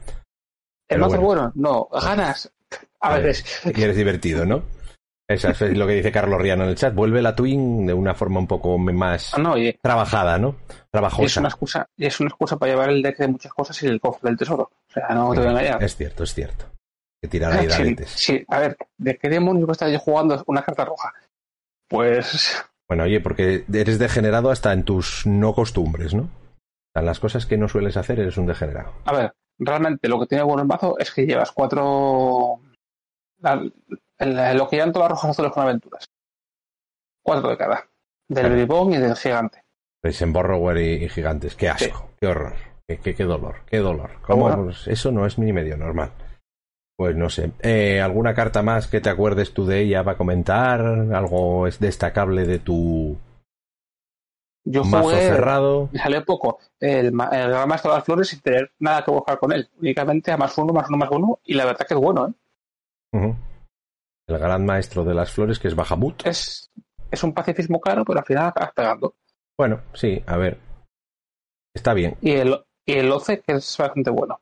[0.88, 1.52] ¿El mazo bueno.
[1.52, 1.52] bueno?
[1.54, 2.50] No, ganas.
[3.00, 3.62] A, a veces.
[3.76, 4.62] Y eres divertido, ¿no?
[5.30, 6.92] Eso es lo que dice Carlos Riano en el chat.
[6.92, 10.56] Vuelve la Twin de una forma un poco más ah, no, y, trabajada, ¿no?
[10.90, 11.22] Trabajosa.
[11.22, 13.80] Y es, una excusa, y es una excusa para llevar el deck de muchas cosas
[13.84, 14.64] y el cofre del tesoro.
[14.64, 15.84] O sea, no te voy a engañar.
[15.84, 16.64] Es cierto, es cierto.
[17.22, 20.42] Que tirar ahí sí, sí, a ver, ¿de qué demonios voy a estar yo jugando
[20.48, 21.12] una carta roja?
[21.86, 26.22] Pues bueno, oye, porque eres degenerado hasta en tus no costumbres, ¿no?
[26.24, 28.94] O sea, las cosas que no sueles hacer eres un degenerado.
[29.04, 32.58] A ver, realmente lo que tiene bueno el mazo es que llevas cuatro...
[33.38, 33.62] La,
[34.20, 36.08] el, lo que llaman todas las rojas azules con aventuras.
[37.22, 37.88] Cuatro de cada.
[38.28, 38.54] Del claro.
[38.54, 39.64] bribón y del gigante.
[40.02, 41.56] en Borrower y, y, gigantes.
[41.56, 42.16] Qué asco, sí.
[42.20, 42.54] qué horror,
[42.86, 44.10] qué, qué, qué, dolor, qué dolor.
[44.22, 44.42] ¿Cómo?
[44.42, 44.64] Bueno.
[44.64, 46.12] Pues eso no es ni medio normal.
[46.96, 47.52] Pues no sé.
[47.60, 50.80] Eh, ¿Alguna carta más que te acuerdes tú de ella va a comentar?
[50.80, 53.16] ¿Algo es destacable de tu
[54.64, 55.88] Yo mazo jugué, cerrado?
[55.92, 56.58] Me salió poco.
[56.78, 59.68] El, el gran maestro de las flores sin tener nada que buscar con él.
[59.80, 61.38] Únicamente a más uno, más uno, más uno.
[61.44, 62.32] Y la verdad que es bueno, ¿eh?
[63.12, 63.36] Uh -huh.
[64.30, 66.24] El gran maestro de las flores, que es Bahamut.
[66.24, 66.70] Es,
[67.10, 69.16] es un pacifismo caro, pero al final acabas pegando.
[69.58, 70.58] Bueno, sí, a ver.
[71.74, 72.16] Está bien.
[72.20, 74.40] Y el, y el 11, que es bastante bueno.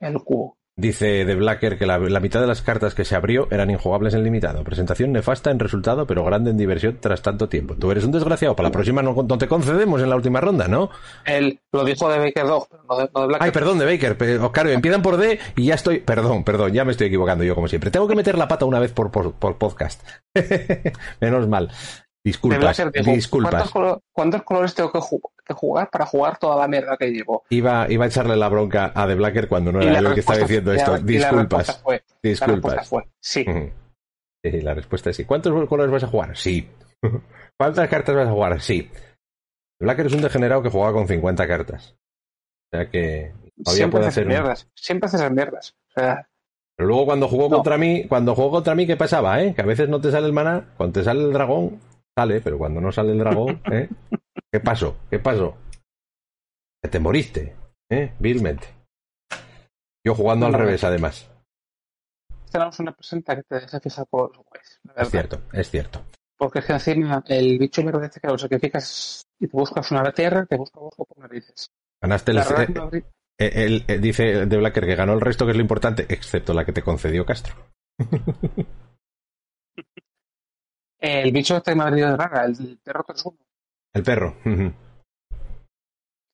[0.00, 0.58] El cubo.
[0.76, 4.12] Dice de Blacker que la, la, mitad de las cartas que se abrió eran injugables
[4.14, 4.64] en limitado.
[4.64, 7.76] Presentación nefasta en resultado, pero grande en diversión tras tanto tiempo.
[7.76, 8.56] Tú eres un desgraciado.
[8.56, 10.90] Para la próxima no, no te concedemos en la última ronda, ¿no?
[11.26, 13.44] Él lo dijo de Baker 2, pero no de, no de Blacker.
[13.44, 14.18] Ay, perdón, de Baker.
[14.18, 16.00] Pero, claro, empiezan por D y ya estoy.
[16.00, 17.92] Perdón, perdón, ya me estoy equivocando yo como siempre.
[17.92, 20.02] Tengo que meter la pata una vez por, por, por podcast.
[21.20, 21.70] Menos mal.
[22.24, 23.50] Disculpas, disculpas.
[23.50, 27.10] ¿cuántos, color, ¿cuántos, colores tengo que, ju que, jugar para jugar toda la mierda que
[27.10, 27.44] llevo?
[27.50, 30.20] Iba, iba a echarle la bronca a The Blacker cuando no era yo el que
[30.20, 30.98] estaba diciendo esto.
[30.98, 31.82] Disculpas.
[31.82, 32.88] Fue, disculpas.
[32.88, 33.44] Fue, sí.
[34.42, 35.24] La respuesta es sí.
[35.24, 36.34] ¿Cuántos colores vas a jugar?
[36.34, 36.66] Sí.
[37.58, 38.60] ¿Cuántas cartas vas a jugar?
[38.62, 38.90] Sí.
[39.78, 41.94] The Blacker es un degenerado que jugaba con 50 cartas.
[42.72, 44.26] O sea que todavía Siempre puede haces hacer.
[44.26, 44.70] mierdas.
[44.74, 45.76] Siempre haces mierdas.
[45.90, 46.26] O sea,
[46.76, 47.56] pero luego cuando jugó no.
[47.56, 49.54] contra mí, cuando jugó contra mí, ¿qué pasaba, eh?
[49.54, 51.80] Que a veces no te sale el maná, cuando te sale el dragón,
[52.16, 53.88] sale, pero cuando no sale el dragón, ¿eh?
[54.52, 54.96] ¿Qué pasó?
[55.10, 55.56] ¿Qué pasó?
[56.82, 57.56] Que te moriste,
[57.90, 58.12] ¿eh?
[58.18, 58.68] Vilmente.
[60.06, 61.30] Yo jugando al revés, además.
[62.50, 64.80] Tenemos una presenta que te deja fijar por los jueces.
[64.96, 66.02] Es cierto, es cierto.
[66.36, 70.46] Porque es que encima el bicho verde que lo sacrificas y te buscas una tierra,
[70.46, 71.70] te busca busco por narices.
[72.02, 73.04] Ganaste el, eh,
[73.38, 76.52] eh, el, el, dice de Blacker que ganó el resto, que es lo importante, excepto
[76.52, 77.54] la que te concedió Castro.
[81.06, 83.36] El bicho este me ha venido de rara, el perro 3-1.
[83.92, 84.36] El perro.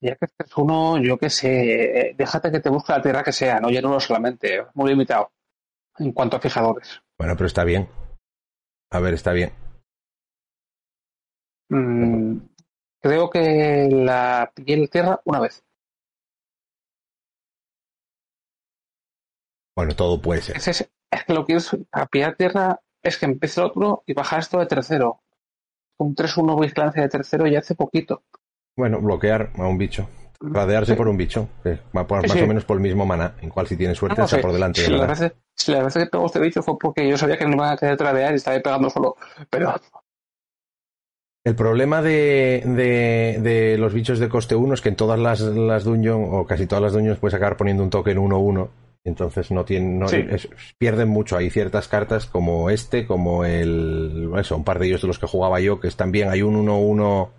[0.00, 3.68] Ya que 3-1, yo qué sé, déjate que te busque la tierra que sea, no
[3.68, 5.32] lleno solamente, muy limitado
[5.98, 7.02] en cuanto a fijadores.
[7.18, 7.88] Bueno, pero está bien.
[8.92, 9.50] A ver, está bien.
[11.68, 12.36] Mm,
[13.02, 15.64] creo que la pillé en la tierra una vez.
[19.74, 20.56] Bueno, todo puede ser.
[20.56, 24.02] Es, es, es que lo que es para pillar tierra es que empiece el otro
[24.06, 25.20] y bajar esto de tercero.
[25.98, 28.22] Un 3-1 vigilancia de tercero ya hace poquito.
[28.76, 30.08] Bueno, bloquear a un bicho.
[30.42, 31.48] Radearse por un bicho,
[31.92, 34.80] más o menos por el mismo mana, en cual si tienes suerte está por delante.
[34.80, 37.44] Sí, la verdad si la vez que pegó este bicho fue porque yo sabía que
[37.44, 39.16] no me iban a querer tradear y estaba ahí pegando solo.
[39.50, 39.74] Pero.
[41.44, 42.62] El problema de,
[43.42, 46.66] de, los bichos de coste 1 es que en todas las, las dungeons, o casi
[46.66, 48.68] todas las dungeons, puedes acabar poniendo un token 1-1.
[49.04, 50.06] Entonces no tienen, no,
[50.78, 51.36] pierden mucho.
[51.36, 54.30] Hay ciertas cartas como este, como el.
[54.38, 56.28] Eso, un par de ellos de los que jugaba yo, que están bien.
[56.28, 57.30] Hay un 1-1.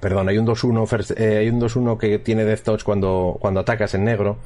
[0.00, 3.94] Perdón, hay un 2-1 eh, hay un 2-1 que tiene Death Touch cuando, cuando atacas
[3.94, 4.38] en negro.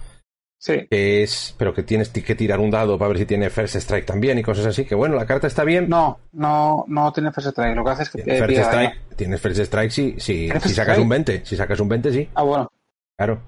[0.57, 0.87] Sí.
[0.89, 4.07] Que es, pero que tienes que tirar un dado para ver si tiene First Strike
[4.07, 4.87] también y cosas así.
[4.87, 5.87] Que bueno, la carta está bien.
[5.91, 7.77] No, no, no tiene First Strike.
[7.77, 11.11] Lo que hace es que First Strike, Tienes First Strike si, si, si sacas un
[11.11, 11.45] 20.
[11.45, 12.31] Si sacas un 20, sí.
[12.35, 12.73] Ah, bueno.
[13.19, 13.43] Claro.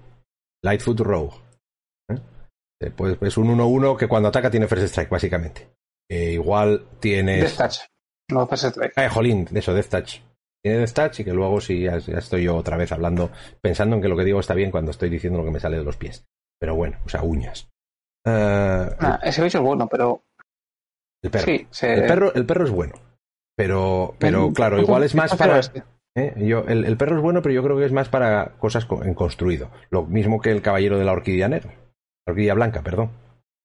[0.63, 1.46] Lightfoot Rogue.
[2.81, 2.91] ¿Eh?
[2.91, 5.71] Pues es un 1-1 que cuando ataca tiene First Strike, básicamente.
[6.09, 7.57] igual tienes.
[7.57, 7.89] Death Touch.
[8.31, 8.93] No First Strike.
[8.97, 10.21] Eh, jolín, eso, Death Touch.
[10.63, 14.03] Tiene Death Touch y que luego sí, ya estoy yo otra vez hablando, pensando en
[14.03, 15.97] que lo que digo está bien cuando estoy diciendo lo que me sale de los
[15.97, 16.27] pies.
[16.59, 17.69] Pero bueno, o sea, uñas.
[18.27, 18.91] Uh,
[19.23, 20.25] ese bicho es bueno, pero.
[21.23, 21.53] El perro.
[21.53, 22.35] el perro.
[22.35, 22.95] El perro es bueno.
[23.57, 25.61] Pero, pero claro, igual es más para.
[25.61, 25.83] Este.
[26.15, 26.35] ¿eh?
[26.37, 29.71] Yo, el, perro es bueno, pero yo creo que es más para cosas en construido.
[29.91, 31.71] Lo mismo que el caballero de la orquídea negro.
[32.27, 33.11] La orquídea blanca, perdón.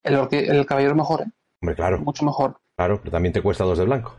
[0.03, 1.31] El, el caballero mejor, ¿eh?
[1.61, 1.99] Hombre, claro.
[1.99, 2.57] Mucho mejor.
[2.77, 4.15] Claro, pero también te cuesta dos de blanco.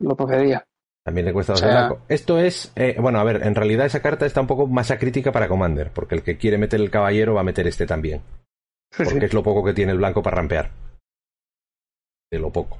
[0.00, 0.64] Lo prefería.
[1.04, 2.00] También le cuesta dos de blanco.
[2.08, 5.32] Esto es, eh, bueno, a ver, en realidad esa carta está un poco más crítica
[5.32, 8.22] para Commander, porque el que quiere meter el caballero va a meter este también.
[8.96, 10.70] porque es lo poco que tiene el blanco para rampear.
[12.30, 12.78] De lo poco.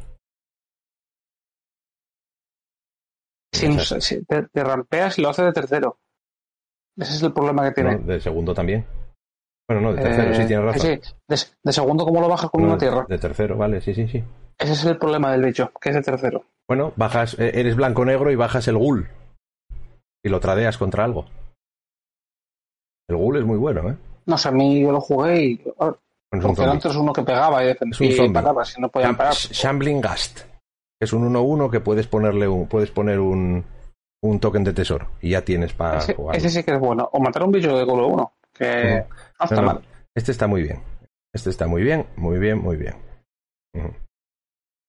[3.52, 5.98] Si, te, rampeas y lo hace de tercero.
[6.96, 7.98] Ese es el problema que tiene.
[7.98, 8.84] de segundo también.
[9.68, 10.80] Bueno, no, de tercero, sí, tiene razón.
[10.80, 13.04] Sí, de, segundo, ¿cómo lo bajas con una tierra?
[13.06, 14.24] De tercero, vale, sí, sí, sí.
[14.58, 16.44] Ese es el problema del bicho, que es de tercero.
[16.66, 19.08] Bueno, bajas, eh, eres blanco-negro y bajas el ghoul.
[20.24, 21.26] Y lo tradeas contra algo.
[23.08, 23.96] El ghoul es muy bueno, ¿eh?
[24.24, 25.56] No sé, a mí yo lo jugué y.
[25.56, 29.34] porque antes uno que pegaba y defendía y paraba, si no podían parar.
[29.34, 30.40] Shambling Gast.
[31.00, 32.66] Es un 1-1 que puedes ponerle un.
[32.66, 33.64] Puedes poner un,
[34.22, 35.08] un token de tesoro.
[35.22, 36.36] Y ya tienes para jugar.
[36.36, 37.08] Ese sí que es bueno.
[37.12, 38.32] O matar un bicho de color 1.
[38.52, 39.82] Que no, está mal.
[40.14, 40.82] Este está muy bien.
[41.32, 42.94] Este está muy bien, muy bien, muy bien.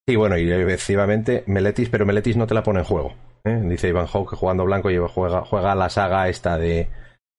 [0.08, 3.14] Y bueno, y efectivamente Meletis, pero Meletis no te la pone en juego.
[3.44, 3.62] ¿eh?
[3.64, 6.90] Dice Ivan Hawk que jugando blanco juega, juega la saga esta de,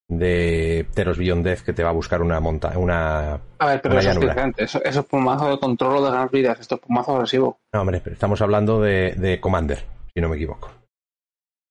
[0.09, 3.99] de Teros Beyond Death que te va a buscar una monta una A ver, pero
[3.99, 4.65] eso es diferente.
[4.65, 6.61] Eso, es pumazo de control o de ganar vidas.
[6.61, 7.59] Esto es pumazo agresivo.
[7.73, 10.71] No, hombre, pero estamos hablando de, de Commander, si no me equivoco.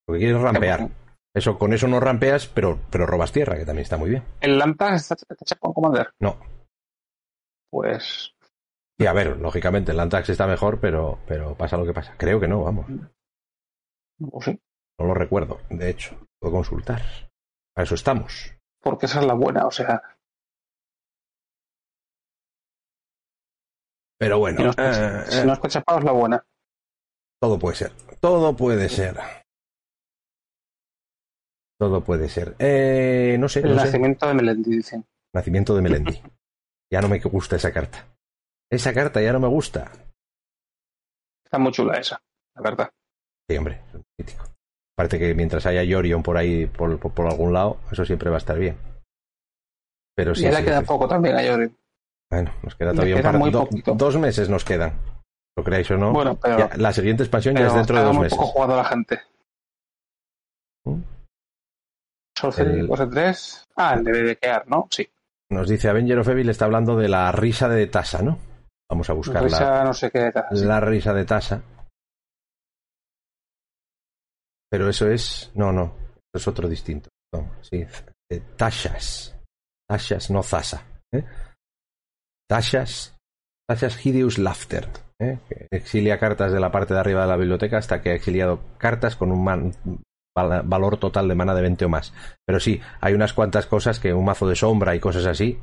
[0.07, 0.89] Lo que quieres es rampear.
[1.39, 4.23] Eso, con eso no rampeas, pero, pero robas tierra, que también está muy bien.
[4.41, 6.11] ¿El Lanta está hecho con Commander?
[6.19, 6.37] No.
[7.71, 8.33] Pues
[8.99, 12.15] y a ver, lógicamente el Antrax está mejor, pero, pero pasa lo que pasa.
[12.17, 12.89] Creo que no, vamos.
[12.89, 13.09] No
[14.19, 16.19] No lo recuerdo, de hecho.
[16.37, 17.01] Puedo consultar.
[17.77, 18.53] A eso estamos.
[18.81, 20.01] Porque esa es la buena, o sea.
[24.17, 24.57] Pero bueno.
[24.57, 26.45] Si no, eh, si no es la buena.
[27.41, 27.93] Todo puede ser.
[28.19, 29.17] Todo puede ser.
[31.79, 32.55] Todo puede ser.
[32.59, 33.61] Eh, no sé.
[33.61, 35.05] El nacimiento de Melendi, dicen.
[35.33, 36.21] Nacimiento de Melendi.
[36.91, 38.05] ya no me gusta esa carta.
[38.69, 39.91] Esa carta ya no me gusta.
[41.45, 42.21] Está muy chula esa,
[42.55, 42.91] la verdad.
[43.49, 44.43] Sí, hombre, es crítico.
[44.95, 48.39] Aparte que mientras haya Yorion por ahí, por, por, algún lado, eso siempre va a
[48.39, 48.77] estar bien.
[50.15, 51.75] Pero sí, ya le queda poco también a Yorion.
[52.29, 54.93] Bueno, nos queda todavía un par Dos meses nos quedan.
[55.57, 56.11] ¿Lo creáis o no?
[56.11, 58.37] Bueno, pero, la siguiente expansión ya es dentro de dos meses.
[58.37, 59.21] poco jugado la gente.
[60.83, 61.01] ¿Mm?
[62.43, 62.89] El...
[62.89, 63.67] 3.
[63.75, 64.87] Ah, el de quedar, ¿no?
[64.91, 65.07] Sí.
[65.51, 68.37] Nos dice Avenger of Evil está hablando de la risa de Tasa, ¿no?
[68.89, 71.61] Vamos a buscar la, no sé qué la risa de tasa.
[74.69, 75.51] Pero eso es.
[75.53, 75.95] No, no.
[76.33, 77.09] Es otro distinto.
[77.61, 77.85] sí.
[78.31, 79.35] Eh, tashas.
[79.87, 80.83] Tashas, no Zasa.
[81.11, 81.23] ¿eh?
[82.47, 83.15] Tashas.
[83.67, 84.87] Tashas Hideous Laughter.
[85.19, 85.37] ¿eh?
[85.71, 89.15] exilia cartas de la parte de arriba de la biblioteca hasta que ha exiliado cartas
[89.15, 89.73] con un
[90.35, 92.13] valor total de mana de 20 o más.
[92.45, 95.59] Pero sí, hay unas cuantas cosas que un mazo de sombra y cosas así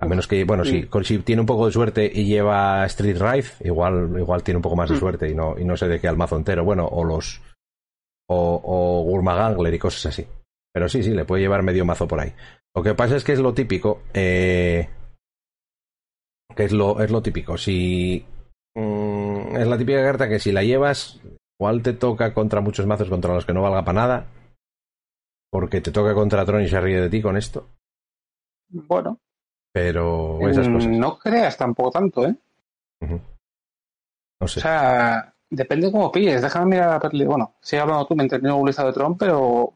[0.00, 0.86] a menos que, bueno, si,
[1.18, 4.90] tiene un poco de suerte y lleva Street Rife, igual, igual tiene un poco más
[4.90, 4.98] de mm.
[4.98, 6.64] suerte y no, y no sé de qué al mazo entero.
[6.64, 7.40] Bueno, o los.
[8.26, 10.26] O, o Gurmagangler y cosas así.
[10.72, 12.32] Pero sí, sí, le puede llevar medio mazo por ahí.
[12.74, 14.02] Lo que pasa es que es lo típico.
[14.12, 14.88] Eh,
[16.56, 17.56] que es lo, es lo típico.
[17.56, 18.26] Si.
[18.74, 21.20] Mm, es la típica carta que si la llevas,
[21.64, 24.26] igual te toca contra muchos mazos contra los que no valga para nada.
[25.50, 27.68] Porque te toca contra Tron y se ríe de ti con esto.
[28.68, 29.18] Bueno,
[29.72, 30.90] pero esas cosas.
[30.90, 32.36] No creas tampoco tanto, ¿eh?
[33.00, 34.60] No sé.
[34.60, 36.42] O sea, depende cómo pilles.
[36.42, 37.24] Déjame mirar a Perli.
[37.24, 39.72] Bueno, sigue hablando tú, me he entendido un listado de Tron, pero.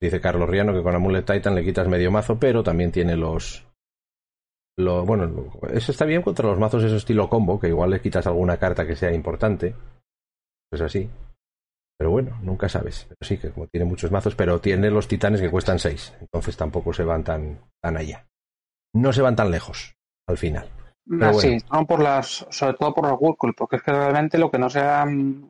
[0.00, 3.64] Dice Carlos Riano que con Amulet Titan le quitas medio mazo, pero también tiene los.
[4.78, 8.26] Lo, bueno, eso está bien contra los mazos eso estilo combo, que igual le quitas
[8.26, 9.76] alguna carta que sea importante.
[10.72, 11.10] Es así.
[11.98, 13.06] Pero bueno, nunca sabes.
[13.08, 16.14] Pero sí, que como tiene muchos mazos, pero tiene los titanes que cuestan 6.
[16.20, 18.26] Entonces tampoco se van tan, tan allá.
[18.94, 19.94] No se van tan lejos,
[20.26, 20.68] al final.
[21.20, 24.50] Ah, sí, no por las, sobre todo por los Wurkul, porque es que realmente lo
[24.50, 25.04] que no sea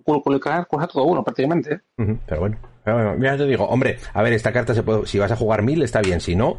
[0.06, 1.82] Wurkul y Canar cuesta todo uno prácticamente.
[1.96, 2.58] Pero bueno,
[3.18, 5.82] mira, te digo, hombre, a ver, esta carta se puede, si vas a jugar mil
[5.82, 6.56] está bien, si no,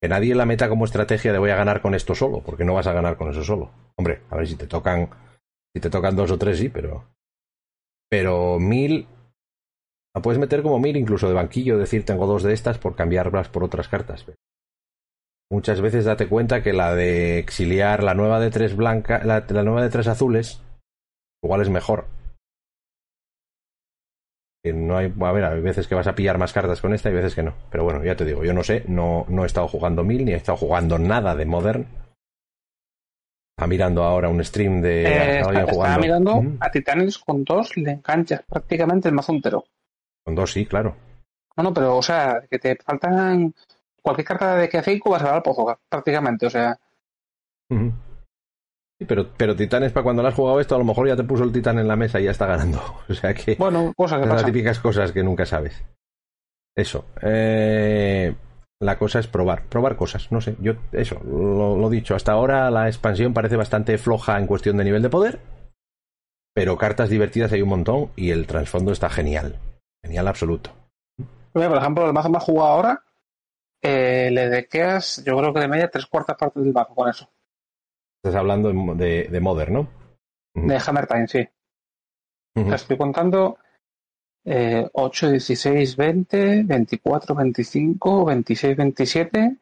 [0.00, 2.74] que nadie la meta como estrategia de voy a ganar con esto solo, porque no
[2.74, 3.70] vas a ganar con eso solo.
[3.96, 5.10] Hombre, a ver si te tocan,
[5.74, 7.11] si te tocan dos o tres sí, pero
[8.12, 9.08] pero mil
[10.14, 13.48] la puedes meter como mil incluso de banquillo, decir tengo dos de estas por cambiarlas
[13.48, 14.26] por otras cartas.
[15.50, 19.82] Muchas veces date cuenta que la de exiliar, la nueva de tres blancas, la, nueva
[19.82, 20.60] de tres azules,
[21.42, 22.04] igual es mejor.
[24.62, 27.14] no hay, a ver, hay veces que vas a pillar más cartas con esta y
[27.14, 27.54] veces que no.
[27.70, 30.32] Pero bueno, ya te digo, yo no sé, no, no he estado jugando mil ni
[30.32, 31.86] he estado jugando nada de Modern
[33.56, 38.42] Está mirando ahora un stream de eh, está, mirando a Titanes con dos le enganchas
[38.48, 39.64] prácticamente el mazo entero.
[40.24, 40.96] Con dos, sí, claro.
[41.56, 43.54] No, no, pero, o sea, que te faltan
[44.00, 46.78] cualquier carta de que 5 vas a dar al pozo, prácticamente, o sea.
[47.68, 51.24] Sí, pero, pero Titanes, para cuando le has jugado esto, a lo mejor ya te
[51.24, 52.80] puso el Titán en la mesa y ya está ganando.
[53.08, 53.56] O sea que.
[53.56, 55.84] Bueno, cosas que Las típicas cosas que nunca sabes.
[56.74, 57.04] Eso.
[57.20, 58.34] Eh,
[58.82, 60.30] la cosa es probar, probar cosas.
[60.32, 64.46] No sé, yo, eso, lo, lo, dicho, hasta ahora la expansión parece bastante floja en
[64.46, 65.40] cuestión de nivel de poder,
[66.52, 69.58] pero cartas divertidas hay un montón y el trasfondo está genial.
[70.04, 70.70] Genial absoluto.
[71.52, 73.04] por ejemplo, el mazo más jugado ahora,
[73.80, 77.30] eh, le dequeas, yo creo que de media tres cuartas partes del mazo con eso.
[78.20, 79.88] Estás hablando de, de, Modern, ¿no?
[80.54, 81.48] De Hammer Time, sí.
[82.54, 83.58] Te estoy contando
[84.44, 89.56] eh, 8, 16, 20, 24, 25, 26, 27.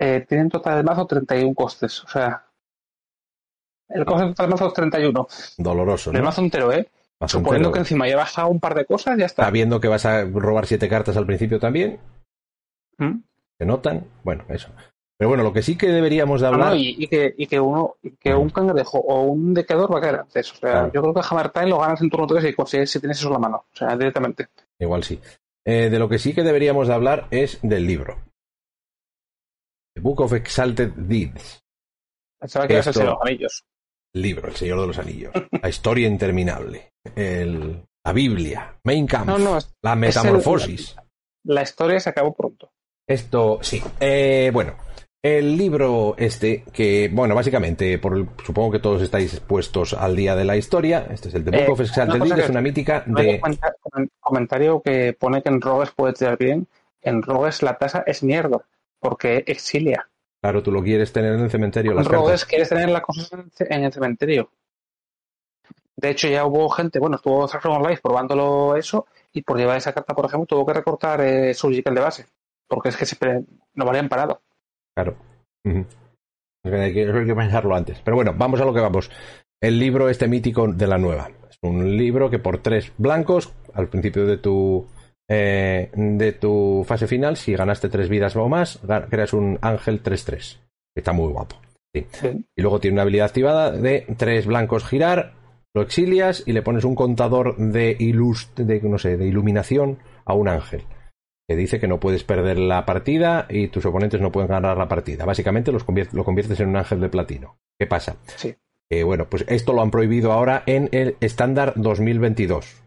[0.00, 2.04] Eh, tienen total de mazo 31 costes.
[2.04, 2.46] O sea,
[3.88, 5.28] el coste total del mazo es 31.
[5.56, 6.12] Doloroso.
[6.12, 6.88] El mazo entero, ¿eh?
[7.26, 9.50] Suponiendo que encima ya bajado un par de cosas, ya está.
[9.50, 11.98] Viendo que vas a robar siete cartas al principio también.
[12.98, 13.22] ¿Mm?
[13.58, 14.06] ¿Se notan?
[14.22, 14.68] Bueno, eso.
[15.18, 16.74] Pero bueno, lo que sí que deberíamos de ah, hablar.
[16.76, 20.52] y, que, y, que, uno, que un cangrejo o un dequeador va a caer antes.
[20.52, 23.00] O sea, yo creo que Hammer Time lo ganas en turno 3 y consigues si
[23.00, 23.64] tienes eso en la mano.
[23.72, 24.48] O sea, directamente.
[24.78, 25.20] Igual sí.
[25.64, 28.16] Eh, de lo que sí que deberíamos de hablar es del libro.
[29.96, 31.64] The Book of Exalted Deeds.
[32.38, 33.64] Pensaba que ibas a ser los anillos.
[34.14, 35.32] Libro, El Señor de los Anillos.
[35.60, 36.92] la historia interminable.
[37.16, 38.78] El, la Biblia.
[38.84, 39.28] Main Camp.
[39.82, 40.94] la Metamorfosis.
[41.44, 42.70] la historia se acabó pronto.
[43.06, 43.82] Esto, sí.
[43.98, 44.76] Eh, bueno,
[45.22, 50.44] el libro este, que, bueno, básicamente, por supongo que todos estáis puestos al día de
[50.44, 51.06] la historia.
[51.10, 53.40] Este es el de Book eh, of Exalted es una mítica de.
[53.94, 56.68] Un comentario que pone que en Rogues puede tirar bien.
[57.02, 58.64] En Rogues la tasa es mierda,
[59.00, 60.08] porque exilia.
[60.40, 61.98] Claro, tú lo quieres tener en el cementerio.
[61.98, 64.50] En Rogues quieres tener las cosas en el cementerio.
[65.96, 69.92] De hecho, ya hubo gente, bueno, estuvo Saxon Live probándolo eso, y por llevar esa
[69.92, 72.26] carta, por ejemplo, tuvo que recortar eh, su de base,
[72.68, 73.42] porque es que siempre
[73.74, 74.40] no valían parado.
[74.98, 75.16] Claro.
[76.64, 78.00] hay, que, hay que pensarlo antes.
[78.02, 79.08] Pero bueno, vamos a lo que vamos.
[79.60, 81.30] El libro este mítico de la nueva.
[81.48, 84.88] Es un libro que por tres blancos, al principio de tu
[85.28, 90.58] eh, de tu fase final, si ganaste tres vidas o más, creas un ángel 3-3.
[90.96, 91.54] Está muy guapo.
[91.94, 92.04] Sí.
[92.56, 95.34] Y luego tiene una habilidad activada de tres blancos girar,
[95.74, 100.48] lo exilias y le pones un contador de, de, no sé, de iluminación a un
[100.48, 100.82] ángel
[101.48, 104.86] que dice que no puedes perder la partida y tus oponentes no pueden ganar la
[104.86, 105.24] partida.
[105.24, 107.58] Básicamente los lo conviertes en un ángel de platino.
[107.78, 108.16] ¿Qué pasa?
[108.36, 108.54] Sí.
[108.90, 112.82] Eh, bueno, pues esto lo han prohibido ahora en el estándar 2022.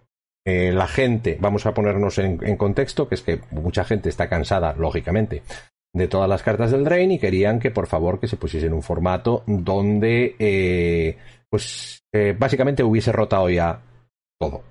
[0.45, 4.73] Eh, la gente, vamos a ponernos en, contexto, que es que mucha gente está cansada,
[4.77, 5.41] lógicamente,
[5.93, 8.73] de todas las cartas del Drain y querían que por favor que se pusiese en
[8.73, 11.17] un formato donde eh,
[11.49, 12.03] pues
[12.37, 13.81] básicamente hubiese rotado ya
[14.39, 14.70] todo.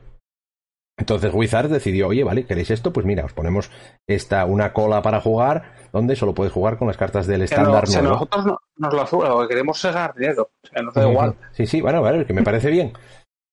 [1.00, 2.92] Entonces Wizard decidió, oye, vale, ¿queréis esto?
[2.92, 3.70] Pues mira, os ponemos
[4.06, 8.02] esta, una cola para jugar, donde solo puedes jugar con las cartas del estándar no,
[8.02, 11.34] nosotros no, nos lo queremos segar dinero, o sea, da igual.
[11.52, 12.92] Sí, sí, bueno, vale, que me parece bien.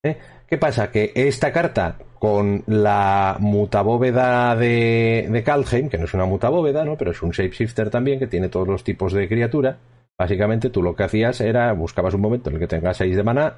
[0.04, 0.18] ¿Eh?
[0.46, 0.92] ¿Qué pasa?
[0.92, 6.98] Que esta carta, con la mutabóveda de, de Kalheim, que no es una mutabóveda, ¿no?
[6.98, 9.78] Pero es un shapeshifter también, que tiene todos los tipos de criatura,
[10.20, 13.24] básicamente tú lo que hacías era, buscabas un momento en el que tengas 6 de
[13.24, 13.54] mana,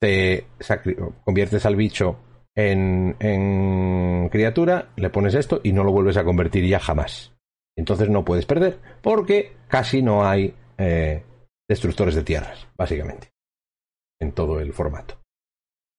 [0.00, 0.46] te
[1.24, 2.16] conviertes al bicho
[2.54, 7.32] en, criatura, le pones esto y no lo vuelves a convertir ya jamás.
[7.76, 11.22] Entonces no puedes perder porque casi no hay eh,
[11.68, 13.32] destructores de tierras, básicamente,
[14.20, 15.18] en todo el formato.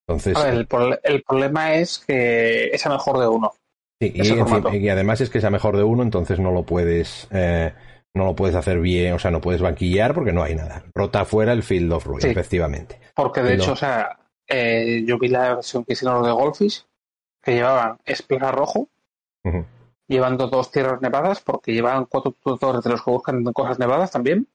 [0.07, 3.53] Entonces, el, problema es que es a mejor de uno.
[4.01, 7.73] Sí, y, además es que sea mejor de uno, entonces no lo puedes eh,
[8.15, 10.83] no lo puedes hacer bien, o sea, no puedes banquillar porque no hay nada.
[10.93, 12.99] Rota fuera el Field of Ruin, efectivamente.
[13.15, 16.85] Porque de hecho, o sea, eh, yo vi la versión que hicieron los de Goldfish,
[17.41, 18.89] que llevaban Espira Rojo,
[20.07, 24.47] llevando dos tierras nevadas, porque llevaban cuatro tutores de los que buscan cosas nevadas también.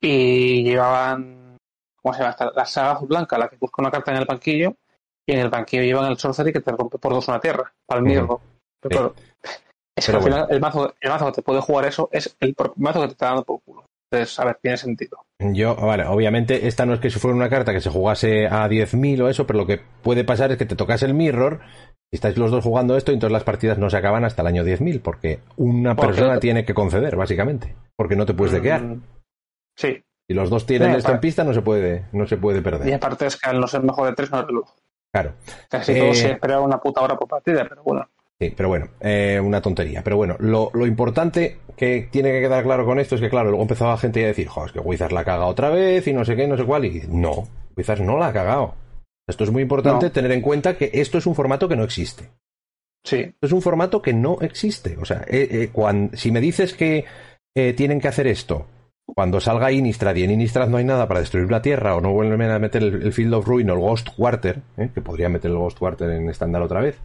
[0.00, 1.56] Y llevaban,
[2.00, 2.36] ¿cómo se llama?
[2.54, 4.76] La saga azul blanca, la que busca una carta en el banquillo,
[5.26, 8.00] y en el banquillo llevan el sorcery que te rompe por dos una tierra, para
[8.00, 8.26] el.
[8.80, 9.14] Pero,
[9.94, 12.56] es que al final el mazo, el mazo que te puede jugar eso es el
[12.76, 13.84] mazo que te está dando por culo.
[14.12, 15.24] Entonces, a ver, tiene sentido.
[15.38, 18.68] Yo, vale, obviamente esta no es que si fuera una carta que se jugase a
[18.68, 21.60] 10.000 o eso, pero lo que puede pasar es que te tocas el mirror
[22.10, 24.48] y estáis los dos jugando esto y entonces las partidas no se acaban hasta el
[24.48, 28.82] año 10.000 porque una persona tiene que conceder, básicamente, porque no te puedes dequear.
[28.82, 29.02] Mm,
[29.76, 30.04] sí.
[30.28, 32.86] Si los dos tienen esto en pista no se puede, no se puede perder.
[32.88, 34.74] Y aparte es que al no ser mejor de tres no es reloj.
[35.10, 35.32] Claro.
[35.70, 38.08] Casi todo se eh, espera una puta hora por partida, pero bueno.
[38.42, 40.02] Sí, pero bueno, eh, una tontería.
[40.02, 43.62] Pero bueno, lo, importante que tiene que quedar claro con esto es que, claro, luego
[43.62, 46.12] empezaba la gente a decir, joder, es que Wizards la ha cagado otra vez y
[46.12, 46.84] no sé qué, no sé cuál.
[46.84, 48.74] Y no, Wizards no la ha cagado.
[49.28, 52.30] Esto es muy importante tener en cuenta que esto es un formato que no existe.
[53.04, 53.18] Sí.
[53.18, 54.96] Esto es un formato que no existe.
[55.00, 57.04] O sea, eh, cuando, si me dices que
[57.76, 58.66] tienen que hacer esto
[59.06, 62.12] cuando salga Innistrad y en Innistrad no hay nada para destruir la Tierra o no
[62.12, 64.90] vuelven a meter el, Field of Ruin o el Ghost Quarter, ¿eh?
[64.94, 66.98] que podría meter el Ghost Quarter en estándar otra vez,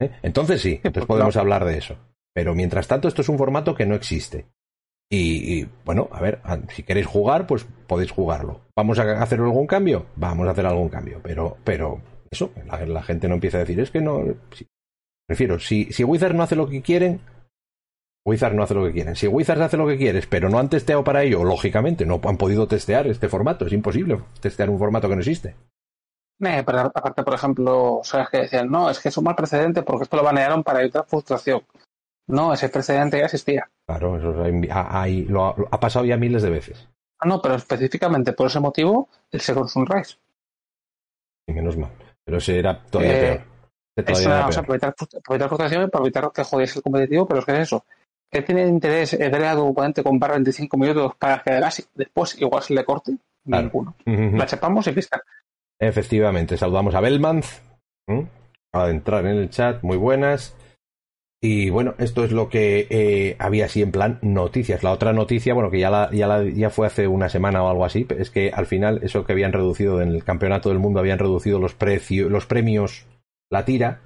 [0.00, 0.10] ¿eh?
[0.22, 1.96] entonces sí, entonces podemos hablar de eso.
[2.34, 4.46] Pero mientras tanto esto es un formato que no existe.
[5.10, 6.40] Y, bueno, a ver,
[6.70, 8.62] si queréis jugar, pues podéis jugarlo.
[8.74, 10.06] ¿Vamos a hacer algún cambio?
[10.16, 11.20] Vamos a hacer algún cambio.
[11.22, 14.24] Pero, pero eso, la, gente no empieza a decir, es que no...
[15.28, 17.20] prefiero, si, si Wizard no hace lo que quieren,
[18.26, 19.14] Wizard no hace lo que quieren.
[19.14, 22.36] Si Wizard hace lo que quieres, pero no han testeado para ello, lógicamente, no han
[22.36, 23.66] podido testear este formato.
[23.66, 25.54] Es imposible testear un formato que no existe.
[26.40, 29.82] Eh, pero aparte, por ejemplo, sabes que decían, no, es que es un mal precedente
[29.82, 31.62] porque esto lo banearon para evitar frustración.
[32.26, 33.68] No, ese precedente ya existía.
[33.86, 36.88] Claro, eso lo, ha, pasado ya miles de veces.
[37.20, 40.16] Ah, no, pero específicamente por ese motivo, el Second Sunrise.
[41.46, 41.92] Y menos mal.
[42.24, 43.44] Pero ese era todavía eh,
[43.96, 44.10] peor.
[44.10, 44.94] Es una, o sea, para evitar,
[45.48, 47.84] frustración, para evitar que jodiese el competitivo, pero es que es eso
[48.34, 51.60] ¿Qué tiene interés ver a tu oponente con barra 25 minutos para que
[51.94, 53.16] después igual se le corte?
[53.44, 53.94] Ninguno.
[54.04, 55.22] La chapamos y pista.
[55.80, 56.98] Efectivamente, saludamos a.
[56.98, 60.56] Acaba de entrar en el chat, muy buenas.
[61.44, 64.82] Y bueno, esto es lo que eh, había así en plan noticias.
[64.82, 68.06] La otra noticia, bueno, que ya, la, ya, fue hace una semana o algo así,
[68.18, 71.58] es que al final eso que habían reducido en el campeonato del mundo, habían reducido
[71.58, 73.04] los, precios, los premios,
[73.50, 74.00] la tira,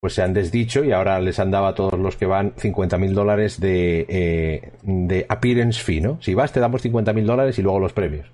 [0.00, 3.12] pues se han desdicho y ahora les han dado a todos los que van 50.000
[3.12, 6.20] dólares de, eh, de appearance fee, ¿no?
[6.20, 8.26] Si vas te damos 50.000 dólares y luego los premios.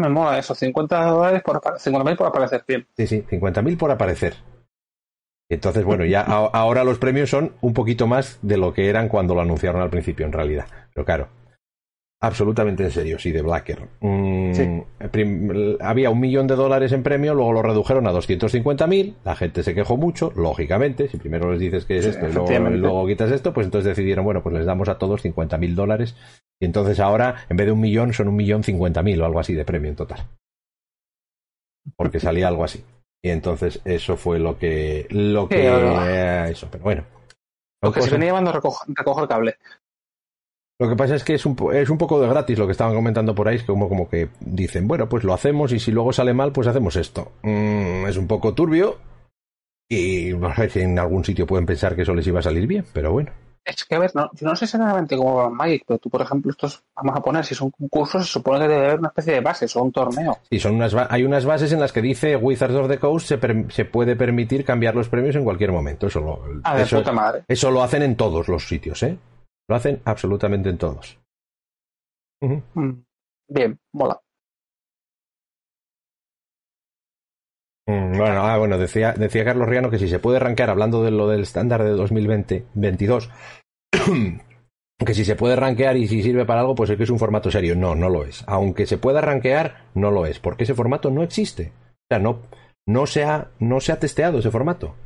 [0.00, 2.86] Me mola eso, 50 dólares por, 50.000 por aparecer bien.
[2.96, 4.34] Sí, sí, 50.000 por aparecer.
[5.50, 9.34] Entonces, bueno, ya ahora los premios son un poquito más de lo que eran cuando
[9.34, 10.66] lo anunciaron al principio, en realidad.
[10.94, 11.28] Pero claro,
[12.22, 13.88] Absolutamente en serio, sí, de Blacker.
[14.00, 14.52] Mm,
[15.80, 19.14] había un millón de dólares en premio, luego lo redujeron a 250.000.
[19.24, 21.08] La gente se quejó mucho, lógicamente.
[21.08, 22.32] Si primero les dices que es esto y
[22.76, 26.14] luego, quitas esto, pues entonces decidieron, bueno, pues les damos a todos 50.000 dólares.
[26.60, 29.40] Y entonces ahora, en vez de un millón, son un millón cincuenta mil o algo
[29.40, 30.28] así de premio en total.
[31.96, 32.84] Porque salía algo así.
[33.22, 35.06] Y entonces eso fue lo que.
[35.08, 35.68] Lo que.
[35.68, 37.04] Eh, eso, pero bueno.
[37.80, 39.56] Porque se venía llevando recojo el cable.
[40.80, 42.94] Lo que pasa es que es un, es un poco de gratis lo que estaban
[42.94, 46.10] comentando por ahí, es como, como que dicen, bueno, pues lo hacemos y si luego
[46.10, 47.32] sale mal, pues hacemos esto.
[47.42, 48.96] Mm, es un poco turbio
[49.86, 53.30] y en algún sitio pueden pensar que eso les iba a salir bien, pero bueno.
[53.62, 56.22] Es que, a ver, no, yo no sé exactamente cómo va Magic, pero tú, por
[56.22, 59.34] ejemplo, estos, vamos a poner, si son concursos, se supone que debe haber una especie
[59.34, 60.38] de bases o un torneo.
[60.48, 63.38] Sí, son unas, hay unas bases en las que dice Wizards of the Coast se,
[63.68, 66.06] se puede permitir cambiar los premios en cualquier momento.
[66.06, 66.40] Eso lo,
[66.78, 67.44] eso, puta madre.
[67.48, 69.18] eso lo hacen en todos los sitios, ¿eh?
[69.70, 71.16] Lo hacen absolutamente en todos.
[72.40, 73.02] Mm,
[73.48, 74.20] bien, mola.
[77.86, 81.12] Mm, bueno, ah, bueno decía, decía Carlos Riano que si se puede rankear, hablando de
[81.12, 83.30] lo del estándar de 2020-22,
[85.06, 87.20] que si se puede rankear y si sirve para algo, pues es que es un
[87.20, 87.76] formato serio.
[87.76, 88.42] No, no lo es.
[88.48, 91.70] Aunque se pueda rankear, no lo es, porque ese formato no existe.
[91.92, 92.40] O sea, no,
[92.88, 94.96] no, se, ha, no se ha testeado ese formato.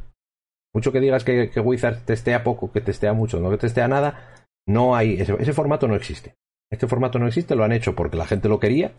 [0.72, 4.43] Mucho que digas que, que Wizard testea poco, que testea mucho, no que testea nada,
[4.66, 6.34] no hay, ese, formato no existe.
[6.70, 8.92] Este formato no existe, lo han hecho porque la gente lo quería.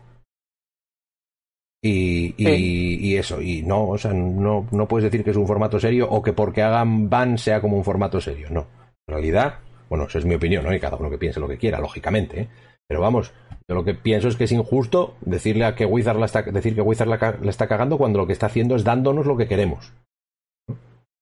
[1.82, 5.78] Y, y, eso, y no, o sea, no, no puedes decir que es un formato
[5.78, 8.48] serio o que porque hagan ban sea como un formato serio.
[8.50, 8.66] No.
[9.06, 10.74] En realidad, bueno, eso es mi opinión, ¿no?
[10.74, 12.40] Y cada uno que piense lo que quiera, lógicamente.
[12.40, 12.48] ¿eh?
[12.88, 13.32] Pero vamos,
[13.68, 16.74] yo lo que pienso es que es injusto decirle a que Wizard la está, decir
[16.74, 19.48] que Wizard la, la, está cagando cuando lo que está haciendo es dándonos lo que
[19.48, 19.92] queremos.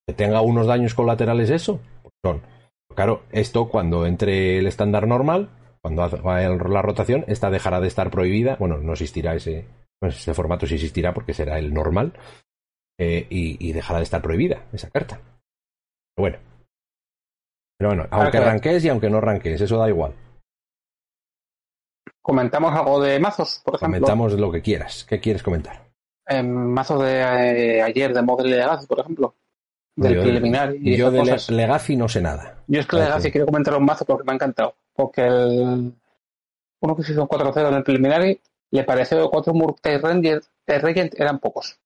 [0.06, 2.42] que tenga unos daños colaterales eso, pues son.
[2.94, 5.50] Claro, esto cuando entre el estándar normal,
[5.82, 8.56] cuando va la rotación, esta dejará de estar prohibida.
[8.58, 9.66] Bueno, no existirá ese,
[10.00, 12.14] pues ese formato, sí existirá porque será el normal.
[12.98, 15.20] Eh, y, dejará de estar prohibida esa carta.
[16.14, 16.38] Pero bueno.
[17.76, 20.14] Pero bueno, aunque arranques y aunque no arranques, eso da igual.
[22.22, 24.00] ¿Comentamos algo de mazos, por ejemplo?
[24.00, 25.04] Comentamos lo que quieras.
[25.04, 25.90] ¿Qué quieres comentar?
[26.26, 29.34] Eh, mazos de eh, ayer de Model Legacy, por ejemplo.
[29.96, 30.74] Del preliminar.
[30.74, 32.62] Y yo de Legacy no sé nada.
[32.66, 34.74] Yo es que Legacy quiero comentar un mazo porque me ha encantado.
[34.92, 35.94] Porque el
[36.80, 38.22] uno que se hizo un 4-0 en el preliminar
[38.70, 41.80] le pareció cuatro Murktide Regent, Regent eran pocos.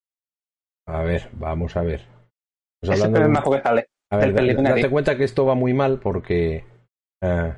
[0.87, 2.07] A ver, vamos a ver.
[2.81, 3.89] es el mazo que sale.
[4.11, 6.65] A ver, date cuenta que esto va muy mal porque.
[7.23, 7.55] Eh,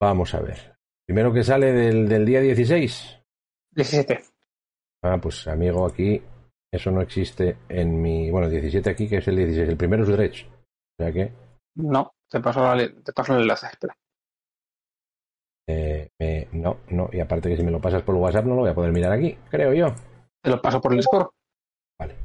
[0.00, 0.76] vamos a ver.
[1.06, 3.22] Primero que sale del, del día 16.
[3.70, 4.22] 17.
[5.02, 6.22] Ah, pues amigo, aquí
[6.76, 8.30] eso no existe en mi.
[8.30, 9.68] Bueno, 17 aquí, que es el 16.
[9.68, 10.46] El primero es Dredge.
[10.46, 11.32] O sea que.
[11.76, 12.62] No, te paso,
[13.04, 13.96] te paso el enlace, espera.
[15.68, 17.08] Eh, no, no.
[17.12, 19.12] Y aparte que si me lo pasas por WhatsApp no lo voy a poder mirar
[19.12, 19.94] aquí, creo yo.
[20.42, 21.28] Te lo paso por el score.
[21.98, 22.16] Vale.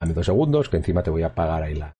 [0.00, 1.94] Dame dos segundos, que encima te voy a pagar ahí la.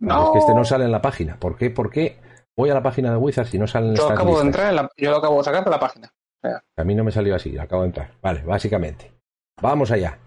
[0.00, 0.26] No.
[0.26, 1.40] Es que este no sale en la página.
[1.40, 1.70] ¿Por qué?
[1.70, 2.20] ¿Por qué
[2.56, 5.10] voy a la página de Wizards si no sale en yo acabo de entrar Yo
[5.10, 6.12] lo acabo de sacar de la página.
[6.42, 8.12] A mí no me salió así, acabo de entrar.
[8.22, 9.12] Vale, básicamente.
[9.60, 10.18] Vamos allá.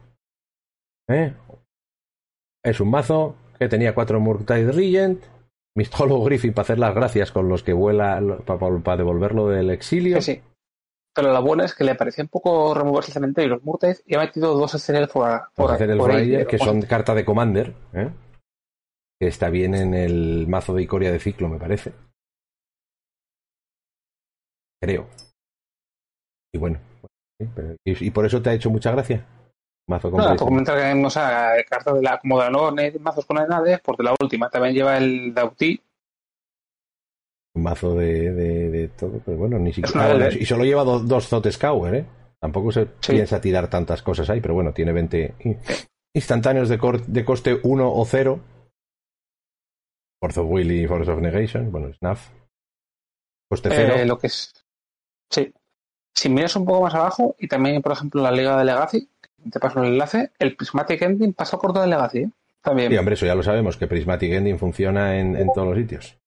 [1.08, 1.34] ¿Eh?
[2.64, 5.24] Es un mazo que tenía cuatro Murktide Regent,
[5.76, 10.22] Mistolo Griffin para hacer las gracias con los que vuela para, devolverlo del exilio.
[10.22, 10.42] Sí, sí.
[11.14, 13.98] Pero la buena es que le parecía un poco removerse el cementerio y los Murktide
[14.06, 17.74] y ha metido dos Ethereal for, por, hacer el que son carta de Commander.
[17.94, 18.10] ¿eh?
[19.20, 21.94] Que está bien en el mazo de Icoria de ciclo, me parece.
[24.82, 25.08] Creo.
[26.54, 26.80] Y bueno,
[27.86, 29.26] y, por eso te ha hecho mucha gracia.
[29.88, 33.38] Mazo con no, comentar que no sea, cartas de la como de la mazos con
[33.38, 35.82] Enades, porque la última también lleva el Dauti.
[37.54, 40.30] Un mazo de, de, todo, pero bueno, ni siquiera.
[40.32, 42.06] y solo lleva dos Zote ¿eh?
[42.40, 45.36] Tampoco se piensa tirar tantas cosas ahí, pero bueno, tiene 20
[46.16, 48.40] instantáneos de, de coste 1 o 0.
[50.22, 52.30] Force of Will y Force of Negation, bueno, Snuff.
[53.50, 53.94] Coste 0.
[53.96, 54.54] Eh, lo que es.
[55.30, 55.54] Sí.
[56.14, 59.10] Si miras un poco más abajo, y también, por ejemplo, la Liga de Legacy,
[59.52, 62.20] te paso el enlace, el Prismatic Ending pasa por toda Legacy.
[62.20, 62.32] ¿eh?
[62.62, 62.92] También.
[62.92, 66.18] Sí, hombre, eso ya lo sabemos, que Prismatic Ending funciona en, todos los sitios.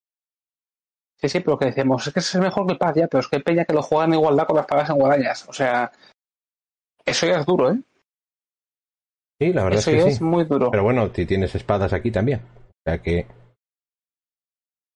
[1.17, 3.21] Sí, sí, pero que decimos, es que eso es mejor que el Paz ya, pero
[3.21, 5.47] es que Peña que lo juega en igualdad con las pagas en guadañas.
[5.47, 5.91] O sea,
[7.05, 7.79] eso ya es duro, ¿eh?
[9.39, 10.71] Sí, la verdad es que es muy duro.
[10.71, 12.41] Pero bueno, tienes espadas aquí también.
[12.41, 13.27] O sea que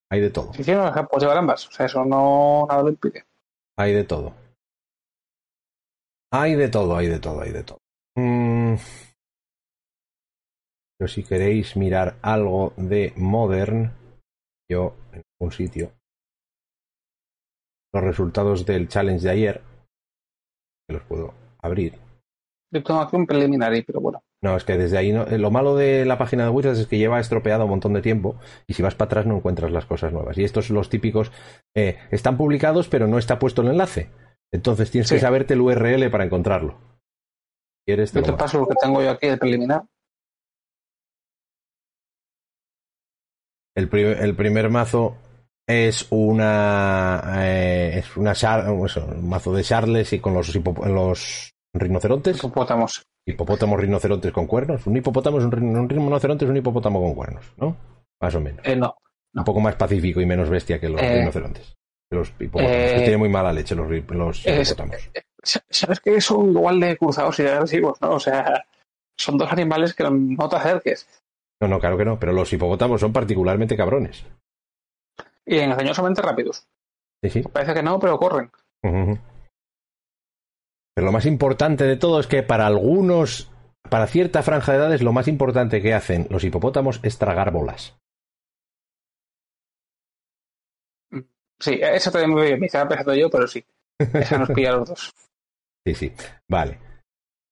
[0.10, 0.54] hay de todo.
[0.54, 1.68] Sí, sí, no, puedes llevar ambas.
[1.68, 3.26] O sea, eso no nada lo impide.
[3.78, 4.34] Hay de todo.
[6.32, 7.80] Hay de todo, hay de todo, hay de todo.
[8.15, 8.75] Mm.
[10.97, 13.93] Pero si queréis mirar algo de Modern,
[14.69, 15.93] yo en un sitio,
[17.93, 19.61] los resultados del challenge de ayer,
[20.88, 21.93] que los puedo abrir.
[22.71, 24.21] Yo tengo aquí un preliminary, pero bueno.
[24.41, 25.25] No, es que desde ahí no.
[25.25, 28.36] Lo malo de la página de Wizards es que lleva estropeado un montón de tiempo
[28.67, 30.38] y si vas para atrás no encuentras las cosas nuevas.
[30.38, 31.32] Y estos los típicos.
[31.75, 34.11] Eh, están publicados, pero no está puesto el enlace.
[34.52, 36.80] Entonces tienes que saberte el URL para encontrarlo.
[37.86, 38.12] ¿Quieres?
[38.12, 39.84] Te, yo te paso lo que tengo yo aquí de preliminar.
[43.76, 45.16] El, el primer mazo
[45.70, 48.34] es una eh, es una
[48.68, 52.38] un mazo de Charles y con los, los rinocerontes.
[52.38, 53.04] Hipopótamos.
[53.26, 54.88] Hipopótamos rinocerontes con cuernos.
[54.88, 55.52] Un hipopótamo es un,
[55.89, 57.78] rinoceronte es un hipopótamo con cuernos, ¿no?
[58.20, 58.66] Más o menos.
[58.66, 58.95] Eh, no,
[59.36, 61.78] Un poco más pacífico y menos bestia que los eh, rinocerontes.
[62.12, 62.72] Los hipopótamos.
[62.72, 65.10] Eh, que tienen muy mala leche los, los hipopótamos.
[65.41, 68.12] Sabes que son igual de cruzados y de agresivos, ¿no?
[68.12, 68.66] O sea,
[69.18, 71.07] son dos animales que no te acerques.
[71.62, 74.26] No, no, claro que no, pero los hipopótamos son particularmente cabrones.
[75.45, 76.68] Y engañosamente rápidos.
[77.24, 77.41] Sí, sí.
[77.43, 78.51] Parece que no, pero corren.
[78.82, 79.18] Pero
[81.05, 83.51] lo más importante de todo es que para algunos,
[83.89, 87.97] para cierta franja de edades, lo más importante que hacen los hipopótamos es tragar bolas.
[91.60, 93.64] Sí, eso también me, me estaba pensando yo, pero sí.
[93.97, 95.14] Esa nos pilla a los dos.
[95.86, 96.14] Sí, sí.
[96.49, 96.78] Vale.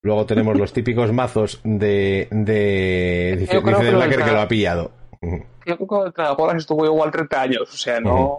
[0.03, 2.27] Luego tenemos los típicos mazos de.
[2.29, 4.91] de dice, dice Blacker que lo ha pillado.
[5.59, 8.37] Creo que el estuvo igual 30 años, o sea, no.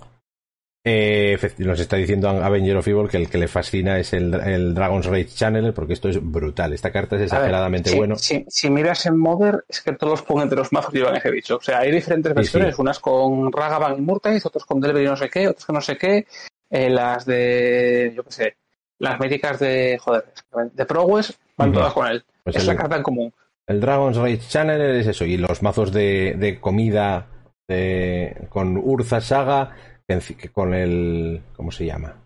[0.91, 4.74] Eh, nos está diciendo Avenger of Evil que el que le fascina es el, el
[4.74, 6.72] Dragon's Rage Channel, porque esto es brutal.
[6.72, 8.16] Esta carta es exageradamente bueno.
[8.16, 11.30] Si, si, miras en Modern, es que todos los ponen de los mazos llevan ese
[11.30, 11.57] bicho.
[11.57, 15.16] O sea, hay diferentes versiones, unas con Ragavan y Murtais, otros con Delver y no
[15.16, 16.26] sé qué, otros con no sé qué.
[16.70, 18.57] Eh, las de, yo qué sé,
[18.99, 20.24] las métricas de, joder,
[20.72, 22.24] de Prowess van todas con él.
[22.45, 23.32] Pues es el- la carta en común.
[23.66, 27.26] El Dragon's Rage Channeler es eso, y los mazos de, de comida
[27.68, 29.98] de- con Urza Saga, que
[30.37, 31.43] que con el...
[31.55, 32.17] ¿Cómo se llama?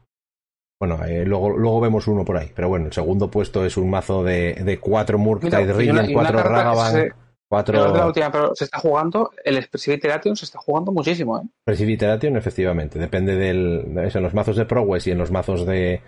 [0.80, 3.90] Bueno, eh, luego, luego vemos uno por ahí, pero bueno, el segundo puesto es un
[3.90, 7.14] mazo de, de cuatro Murktide una cuatro Ragavan, se- de la
[7.48, 11.42] cuatro última, pero se está jugando, el Expressivity se está jugando muchísimo, ¿eh?
[11.64, 12.98] Precipitation, efectivamente.
[12.98, 13.92] Depende del.
[13.96, 16.00] en los mazos de Prowess y en los mazos de.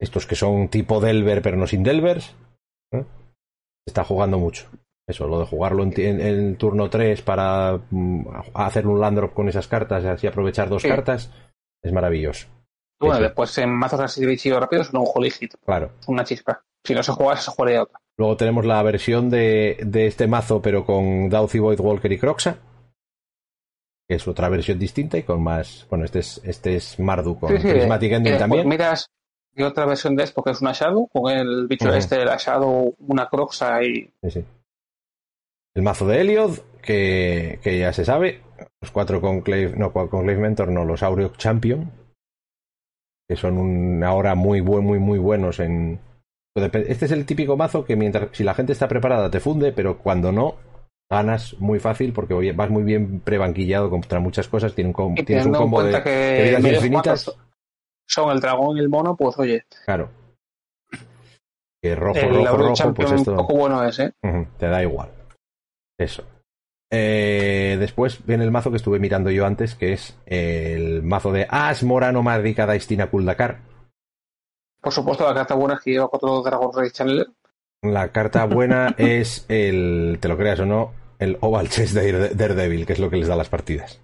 [0.00, 2.36] Estos que son tipo Delver, pero no sin Delvers.
[2.92, 3.02] ¿eh?
[3.02, 4.68] Se está jugando mucho.
[5.08, 9.32] Eso, lo de jugarlo en, en- en turno 3 para mm, hacer un land drop
[9.34, 10.88] con esas cartas y así aprovechar dos Sí.
[10.88, 11.32] cartas,
[11.82, 12.46] es maravilloso.
[13.00, 15.92] Bueno, después en mazos así de bichillo rápido son un holy hit, Claro.
[16.08, 16.62] una chispa.
[16.84, 17.98] Si no se juega, se jugaría otra.
[18.18, 22.58] Luego tenemos la versión de, de este mazo, pero con Dauthi, Void Walker y Croxa.
[24.08, 25.86] Que es otra versión distinta y con más.
[25.88, 28.68] Bueno, este es, este es Mardu con Sí, sí, Prismatic Ending después también.
[28.68, 29.10] miras
[29.54, 32.94] y otra versión de esto que es una Shadow, con el bicho este, la Shadow,
[33.00, 34.44] una Croxa y Sí, sí.
[35.78, 38.42] El mazo de Eliod, que, que ya se sabe.
[38.80, 41.92] Los cuatro con Clave, no, con Clave Mentor, no, los Aureo Champion.
[43.28, 46.00] Que son un, ahora muy, buen, muy, muy buenos en.
[46.56, 49.98] Este es el típico mazo que mientras si la gente está preparada te funde, pero
[49.98, 50.56] cuando no,
[51.08, 54.74] ganas muy fácil porque vas muy bien prebanquillado contra muchas cosas.
[54.74, 57.24] Tiene un, Y tienes un combo de, que de vidas medios infinitas.
[57.24, 57.46] cuantos
[58.04, 60.10] son el dragón y el mono, pues oye, Claro.
[61.80, 63.30] Que rojo, el rojo, rojo, pues esto.
[63.30, 64.12] un poco bueno es, ¿eh?
[64.58, 65.12] Te da igual.
[65.98, 66.24] Eso.
[66.90, 71.46] Eh, después viene el mazo que estuve mirando yo antes, que es el mazo de
[71.50, 73.58] As Morano Madrica Daistina Kuldakar.
[74.80, 77.26] Por supuesto, la carta buena es que lleva cuatro Dragon Rage Channeler.
[77.82, 82.34] La carta buena es el, te lo creas o no, el Oval Chest de Dare-
[82.34, 84.00] Daredevil, que es lo que les da las partidas.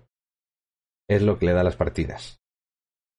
[1.08, 2.40] Es lo que le da las partidas.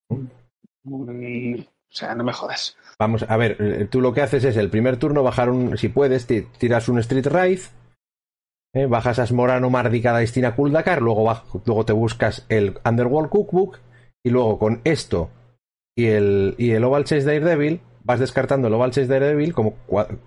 [0.09, 2.78] Mm, o sea, no me jodas.
[2.99, 5.89] Vamos, a ver, eh, tú lo que haces es el primer turno bajar un, si
[5.89, 7.59] puedes, ti- tiras un Street Raid,
[8.76, 11.34] eh, bajas a Morano Mardica Daistina Kuldakar, luego,
[11.65, 13.80] luego te buscas el Underworld Cookbook
[14.23, 15.30] y luego con esto
[15.97, 19.76] y el, y el Oval Chase Daredevil vas descartando el Oval Chase Daredevil como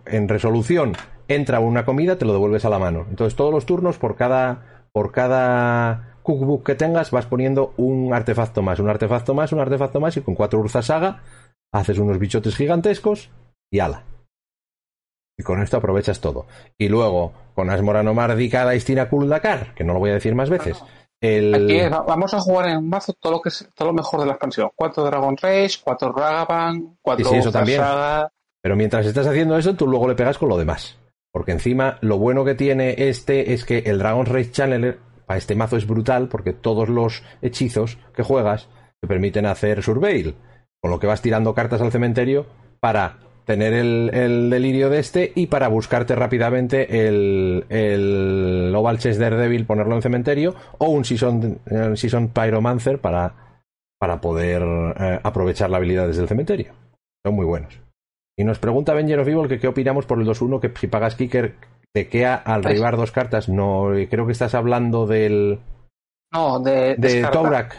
[0.07, 0.94] en resolución
[1.28, 3.07] entra una comida, te lo devuelves a la mano.
[3.11, 8.62] Entonces todos los turnos por cada por cada cookbook que tengas vas poniendo un artefacto
[8.62, 11.22] más, un artefacto más, un artefacto más y con cuatro Urza Saga
[11.70, 13.30] haces unos bichotes gigantescos
[13.70, 14.05] y ala.
[15.39, 16.47] Y con esto aprovechas todo.
[16.76, 20.82] Y luego, con Asmorano Mardica Daistina Kuldakar, que no lo voy a decir más veces,
[21.20, 21.55] el...
[21.55, 24.20] Aquí es, vamos a jugar en un mazo todo lo que es todo lo mejor
[24.20, 24.70] de la expansión.
[24.74, 27.80] Cuatro Dragon Rage, cuatro Ragavan, cuatro Sí, sí, eso Ultra también.
[27.80, 28.32] Saga.
[28.61, 30.99] Pero mientras estás haciendo eso, tú luego le pegas con lo demás.
[31.32, 35.55] Porque encima, lo bueno que tiene este es que el Dragon's Rage Channeler, para este
[35.55, 38.68] mazo es brutal, porque todos los hechizos que juegas
[39.01, 40.34] te permiten hacer Surveil.
[40.80, 42.47] Con lo que vas tirando cartas al cementerio
[42.80, 43.18] para
[43.49, 49.64] tener el, el delirio de este y para buscarte rápidamente el, el Oval Chest Daredevil,
[49.64, 53.62] ponerlo en cementerio, o un Season, eh, Season Pyromancer para,
[53.99, 54.62] para poder
[55.01, 56.74] eh, aprovechar la habilidad desde el cementerio.
[57.24, 57.80] Son muy buenos.
[58.36, 61.14] Y nos pregunta Avenger of Evil que qué opinamos por el 2-1 que si pagas
[61.14, 61.55] Kicker
[61.94, 63.49] te queda al Pues- rivar dos cartas.
[63.49, 65.59] No, eh, creo que estás hablando del
[66.34, 67.22] No, de, de.
[67.22, 67.74] De Tourak.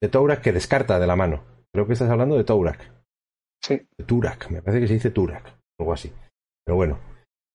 [0.00, 1.42] De Tourak que descarta de la mano.
[1.70, 2.93] Creo que estás hablando de Tourak.
[3.64, 3.80] Sí.
[4.06, 5.54] Turak, me parece que se dice Turak.
[5.78, 6.12] Algo así.
[6.64, 6.98] Pero bueno.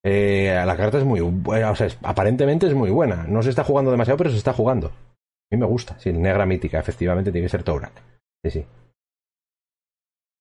[0.04, 1.70] Eh, la carta es muy buena.
[1.72, 3.26] O sea, es- aparentemente es muy buena.
[3.28, 4.88] No se está jugando demasiado, pero se está jugando.
[4.88, 6.00] A mí me gusta.
[6.00, 7.94] Sí, negra mítica, efectivamente tiene que ser Tourak.
[8.44, 8.66] Sí, sí.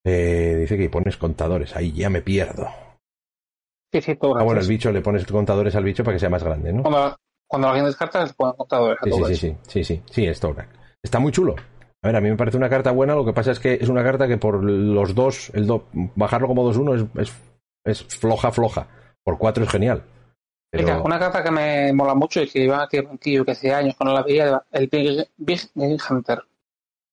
[0.07, 1.75] Eh, dice que pones contadores.
[1.77, 2.69] Ahí ya me pierdo.
[3.93, 4.41] Sí, sí, Tourak.
[4.43, 6.83] Ah, bueno, el bicho le pones contadores al bicho para que sea más grande, ¿no?
[6.83, 7.17] Cuando,
[7.47, 10.41] cuando alguien descarta, les ponen contadores a Sí, sí, sí, sí, sí, sí, sí, es
[10.41, 10.69] Tourak.
[11.03, 11.57] Está muy chulo.
[12.03, 13.89] A ver, a mí me parece una carta buena, lo que pasa es que es
[13.89, 17.29] una carta que por los dos, el do- bajarlo como 2-1 es,
[17.85, 18.87] es, es floja, floja.
[19.25, 20.03] Por 4 es genial.
[20.71, 23.73] Pero, Mira, una carta que me mola mucho y que iba aquí banquillo que hace
[23.75, 26.43] años que no la veía, el Big, Big Game Hunter.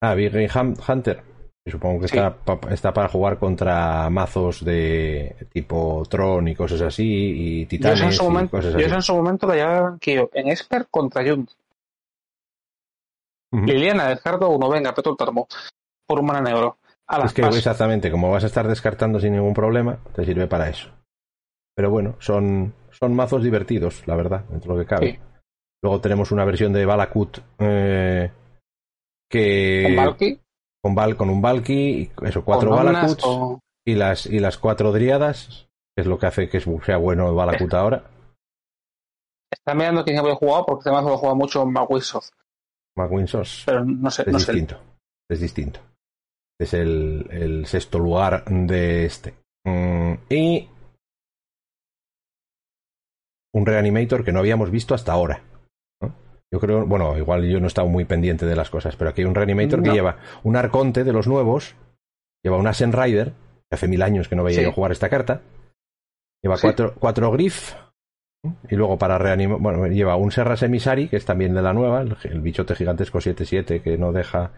[0.01, 1.23] Ah, Big Hun- Hunter.
[1.67, 2.17] Supongo que Sí.
[2.17, 2.37] está,
[2.69, 8.11] está para jugar contra mazos de tipo Tron y cosas así, y Yo Titanes en
[8.11, 8.93] su y momento, cosas yo así.
[8.93, 11.49] en su momento la llevaba banquillo en Esper contra Junt.
[13.55, 13.65] Ujú.
[13.65, 15.47] Liliana, descarto uno, venga, peto el termo.
[16.07, 16.77] Por un mana negro.
[17.07, 20.69] Ala, Es que exactamente, como vas a estar descartando sin ningún problema, te sirve para
[20.69, 20.89] eso.
[21.75, 25.11] Pero bueno, son, son mazos divertidos, la verdad, dentro de lo que cabe.
[25.11, 25.19] Sí.
[25.83, 28.31] Luego tenemos una versión de Balakut eh,
[29.29, 30.39] que Con Valky,
[30.81, 33.25] con, Val- con un Valky, y eso, cuatro Balakuts
[33.85, 37.35] y las y las cuatro Driadas, que es lo que hace que sea bueno el
[37.35, 38.03] Balakut ahora.
[39.51, 41.65] Está mirando quién había jugado porque este mazo lo juega mucho
[43.65, 44.53] Pero no sé, es no sé.
[44.53, 44.81] distinto.
[45.29, 45.79] Es distinto.
[46.59, 49.33] Es el, el sexto lugar de este.
[49.65, 50.69] Mm, y
[53.53, 55.41] un reanimator que no habíamos visto hasta ahora.
[56.53, 59.21] Yo creo, bueno, igual yo no he estado muy pendiente de las cosas, pero aquí
[59.21, 61.75] hay un reanimator que lleva un arconte de los nuevos,
[62.43, 63.33] lleva un Ascent Rider,
[63.69, 65.41] que hace mil años que no veía yo jugar esta carta,
[66.41, 67.73] lleva cuatro, cuatro Griff,
[68.69, 72.01] y luego para reanimar, bueno, lleva un Serra Semisari, que es también de la nueva,
[72.01, 74.51] el, bichote gigantesco 7-7 que no deja,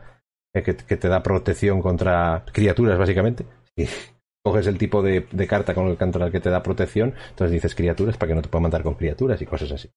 [0.54, 3.46] eh, que, te da protección contra criaturas, básicamente.
[3.76, 3.86] Y
[4.44, 8.18] coges el tipo de, carta con el canto que te da protección, entonces dices criaturas
[8.18, 9.90] para que no te puedan matar con criaturas y cosas así.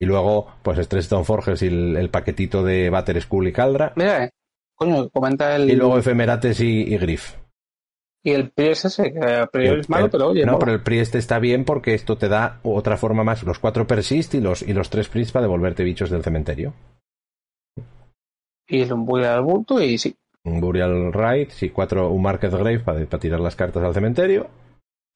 [0.00, 3.92] Y luego, pues Stress Stone Forges y el, paquetito de Batter School y Caldra.
[3.96, 4.30] Mira, eh.
[4.74, 5.70] coño, comenta el.
[5.70, 7.34] Y luego Efemerates y, y Griff.
[8.22, 10.44] Y el Priest ese, que a priori es malo, pero oye.
[10.44, 13.42] No, pero el Priest está bien porque esto te da otra forma más.
[13.44, 16.74] Los cuatro Persist y los, y los tres Priest para devolverte bichos del cementerio.
[18.66, 20.16] Y un Burial Bulto y sí.
[20.44, 24.48] Un Burial Ride, sí, cuatro, un Market Grave para, para tirar las cartas al cementerio.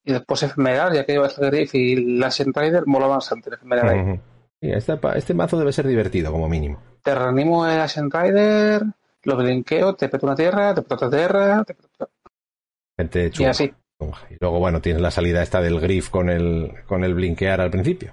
[0.04, 4.20] Y después Efemeral, ya que llevas el Grave y la Rider, mola bastante el Ephemeral
[4.62, 6.80] este, este, mazo debe ser divertido, como mínimo.
[7.02, 8.82] Te reanimo el Ascent Rider,
[9.24, 11.88] lo blinqueo, te peto una tierra, te peto otra tierra, te peto
[13.38, 13.72] y así.
[14.30, 17.70] Y luego, bueno, tienes la salida esta del Griff con el, con el blinkear al
[17.70, 18.12] principio.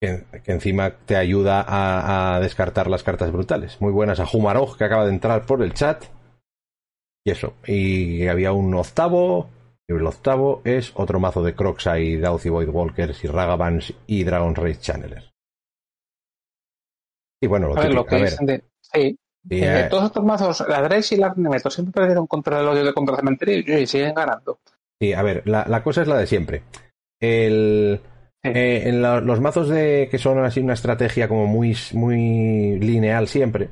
[0.00, 3.80] Que, encima te ayuda a, descartar las cartas brutales.
[3.80, 6.04] Muy buenas a Humarog, que acaba de entrar por el chat.
[7.24, 7.54] Y eso.
[7.66, 9.50] Y había un octavo.
[9.88, 14.22] Y el octavo es otro mazo de Croxa y Dauthi Void Walkers y Ragavans y
[14.22, 15.32] Dragon's Rage Channelers.
[17.40, 18.28] Y bueno, lo, lo que
[18.80, 19.18] sí,
[19.50, 22.92] eh, todos estos mazos, la Dredge y la Arnemeto, siempre perdieron contra el odio de
[22.92, 24.60] contra el cementerio y siguen ganando.
[25.00, 26.62] Sí, a ver, la, cosa es la de siempre.
[27.20, 28.00] El,
[28.42, 33.70] eh, en los mazos de que son así una estrategia como muy, muy lineal siempre,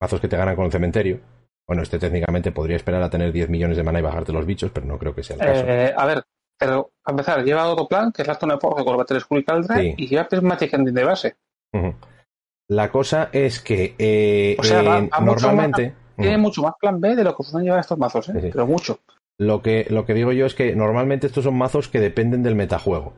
[0.00, 1.20] mazos que te ganan con el cementerio.
[1.66, 4.70] Bueno, este técnicamente podría esperar a tener 10 millones de mana y bajarte los bichos,
[4.72, 5.64] pero no creo que sea el caso.
[5.66, 6.24] Eh, a ver,
[6.58, 9.40] pero a empezar, lleva otro plan, que es la zona de Forge con Battle School
[9.40, 11.36] y Caldra, y lleva Prismatic Ending de base.
[12.68, 15.94] La cosa es que eh, eh, normalmente.
[16.16, 18.50] tiene mucho más plan B de lo que pueden llevar estos mazos, ¿eh?
[18.52, 19.00] pero mucho.
[19.38, 22.56] Lo que, lo que digo yo es que normalmente estos son mazos que dependen del
[22.56, 23.14] metajuego.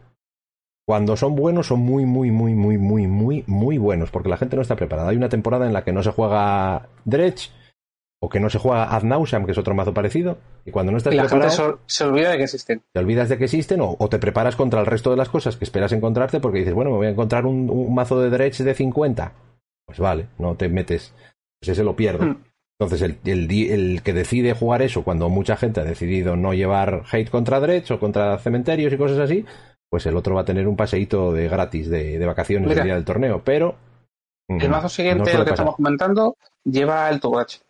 [0.87, 4.57] Cuando son buenos, son muy, muy, muy, muy, muy, muy, muy buenos, porque la gente
[4.57, 5.09] no está preparada.
[5.09, 7.51] Hay una temporada en la que no se juega Dredge,
[8.23, 10.99] o que no se juega Ad Nauseam, que es otro mazo parecido, y cuando no
[10.99, 11.51] estás la preparado...
[11.51, 12.83] Gente se, olvida de que existen.
[12.93, 15.65] Te olvidas de que existen, o, te preparas contra el resto de las cosas que
[15.65, 19.33] esperas encontrarte, porque dices, bueno, me voy a encontrar un, mazo de Dredge de 50.
[19.87, 21.15] Pues vale, no te metes,
[21.61, 22.27] pues ese lo pierdo.
[22.27, 22.45] Hmm.
[22.79, 27.31] Entonces, el, el, que decide jugar eso, cuando mucha gente ha decidido no llevar hate
[27.31, 29.47] contra Dredge o contra cementerios y cosas así,
[29.91, 33.05] pues el otro va a tener un paseíto de gratis de, vacaciones el día del
[33.05, 33.77] torneo, pero...
[34.49, 37.61] El mazo siguiente, el que estamos comentando, lleva el Togach.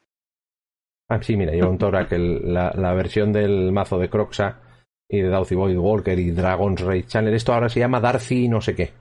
[1.11, 4.61] Ah, sí, mira, lleva un Torak, la, la, versión del mazo de Croxa
[5.09, 7.35] y de Dauthi Void Walker y Dragon's Rage Channel.
[7.35, 8.93] Esto ahora se llama Darcy no sé qué.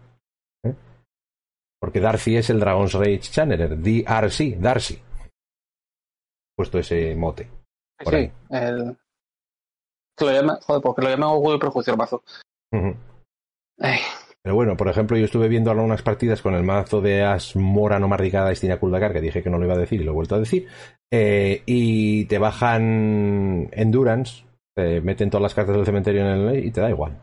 [0.63, 0.73] ¿eh?
[1.79, 3.77] Porque Darcy es el Dragon's Rage Channeler.
[3.77, 4.99] DRC, Darcy.
[6.55, 7.47] Puesto ese mote.
[7.99, 8.97] sí, el...
[10.17, 12.23] Que lo llama, joder, porque lo llama Orgullo y Prejuicio el mazo.
[14.43, 17.99] Pero bueno, por ejemplo, yo estuve viendo algunas partidas con el mazo de As Mora
[17.99, 20.15] no Marricada y Kuldakar, que dije que no lo iba a decir y lo he
[20.15, 20.67] vuelto a decir.
[21.11, 26.71] Eh, y te bajan Endurance, te meten todas las cartas del cementerio en el y
[26.71, 27.17] te da igual.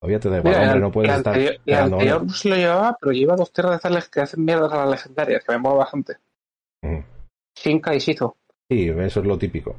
[0.00, 1.38] Todavía te da igual, hombre, no puedes estar.
[1.38, 4.90] El anterior se lo llevaba, pero lleva dos tierras de que hacen mierdas a las
[4.90, 6.18] legendarias, que me mola bastante.
[7.56, 8.36] Shinka y Shizo.
[8.70, 9.74] Sí, eso es lo típico.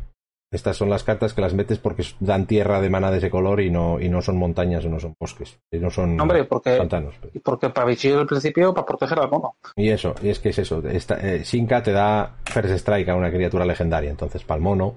[0.52, 3.62] Estas son las cartas que las metes porque dan tierra de mana de ese color
[3.62, 5.60] y no, y no son montañas o no son bosques.
[5.72, 7.16] Y no son Hombre, porque, pantanos.
[7.34, 9.58] Y porque para bichillo al principio, para proteger al mono.
[9.76, 10.82] Y eso, y es que es eso.
[10.88, 14.96] Esta, eh, Shinka te da First Strike a una criatura legendaria, entonces para el mono.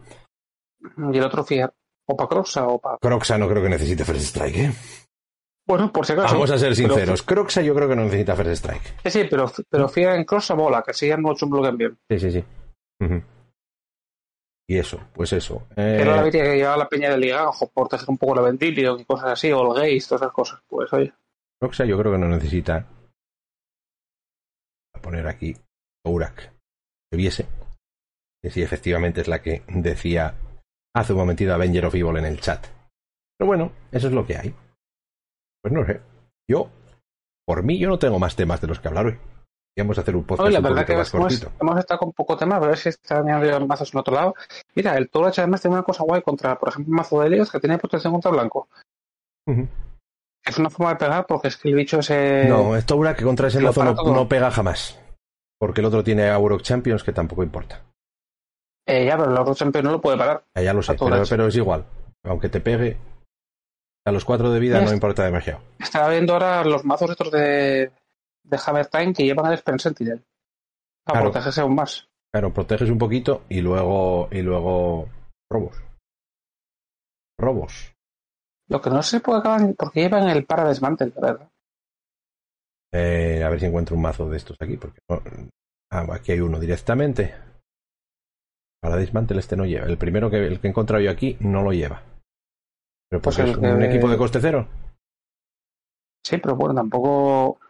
[1.12, 1.70] Y el otro Fiat.
[2.06, 2.96] O para Croxa o para.
[2.98, 4.72] Croxa no creo que necesite First Strike, ¿eh?
[5.66, 6.34] Bueno, por si acaso.
[6.34, 7.22] Vamos a ser sinceros.
[7.22, 8.94] Croxa yo creo que no necesita First Strike.
[9.04, 11.98] Sí, sí, pero, pero Fiat en Croxa mola, que mucho un bloque bien.
[12.08, 12.44] Sí, sí, sí.
[14.68, 15.66] Y eso, pues eso.
[15.76, 15.98] Eh...
[16.00, 19.04] Era la que llevaba la peña de ligajo por proteger un poco la ventilio y
[19.04, 20.60] cosas así, o el gaze, todas esas cosas.
[20.68, 21.12] Pues oye.
[21.60, 22.86] Roxa yo creo que no necesita.
[24.92, 25.54] Voy a poner aquí
[26.04, 26.52] Urak.
[27.10, 27.46] Que viese.
[28.42, 30.34] Que sí, efectivamente es la que decía
[30.94, 32.66] hace un momentito Avenger of Evil en el chat.
[33.38, 34.54] Pero bueno, eso es lo que hay.
[35.62, 36.00] Pues no sé.
[36.48, 36.70] Yo,
[37.46, 39.18] por mí, yo no tengo más temas de los que hablar hoy.
[39.76, 40.50] Vamos a hacer un podcast.
[40.50, 43.92] la verdad que hemos, estado con poco tema, pero a ver si está añadiendo mazos
[43.94, 44.34] en otro lado.
[44.74, 47.50] Mira, el Toro además tiene una cosa guay contra, por ejemplo, un mazo de Helios
[47.50, 48.68] que tiene protección contra blanco.
[50.44, 52.44] Es una forma de pegar porque es que el bicho ese.
[52.48, 54.98] No, es Toura que contra ese mazo no, pega jamás.
[55.58, 57.82] Porque el otro tiene Aurok Champions que tampoco importa.
[58.86, 60.44] Eh, ya, pero el Lord Champion no lo puede parar.
[60.56, 61.86] Ya, ya lo sé, pero, pero, es igual.
[62.24, 62.98] Aunque te pegue,
[64.04, 65.60] a los cuatro de vida no importa demasiado.
[65.78, 67.92] Estaba viendo ahora los mazos estos de,
[68.44, 70.24] de Hammer Time que llevan al Spell Sentinel.
[71.04, 72.08] Para protegerse aún más.
[72.32, 75.08] Claro, proteges un poquito y luego, y luego
[75.50, 75.82] robos.
[77.38, 77.92] Robos.
[78.68, 81.50] Lo que no sé por acaban, porque llevan el para desmantel, ¿verdad?
[82.92, 86.58] Eh, a ver si encuentro un mazo de estos aquí, porque ah, aquí hay uno
[86.60, 87.34] directamente.
[88.80, 89.86] Para desmantel este no lleva.
[89.86, 92.02] El primero que, el que he encontrado yo aquí no lo lleva.
[93.08, 94.66] Pero pues es un equipo de coste cero.
[96.24, 97.60] Sí, pero bueno, tampoco.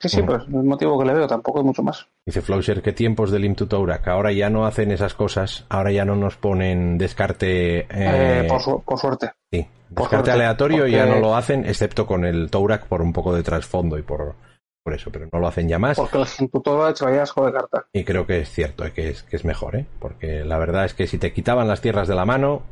[0.00, 2.06] Sí, sí, pues el motivo que le veo, tampoco hay mucho más.
[2.24, 4.06] Dice Flausher, ¿qué tiempos del Imtutourak?
[4.06, 7.86] Ahora ya no hacen esas cosas, ahora ya no nos ponen descarte.
[7.90, 9.32] Eh, por, suerte.
[9.50, 13.42] Sí, descarte aleatorio ya no lo hacen, excepto con el Tourak por un poco de
[13.42, 14.36] trasfondo y por,
[14.84, 15.96] por eso, pero no lo hacen ya más.
[15.96, 17.86] Porque el Imtutourak traía asco de carta.
[17.92, 19.86] Y creo que es cierto, eh, que es, que es mejor, ¿eh?
[19.98, 22.62] Porque la verdad es que si te quitaban las tierras de la mano,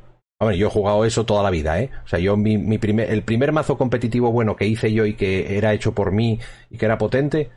[0.45, 1.91] ver, yo he jugado eso toda la vida, ¿eh?
[2.05, 5.14] O sea, yo mi, mi primer, el primer mazo competitivo bueno que hice yo y
[5.14, 7.51] que era hecho por mí y que era potente,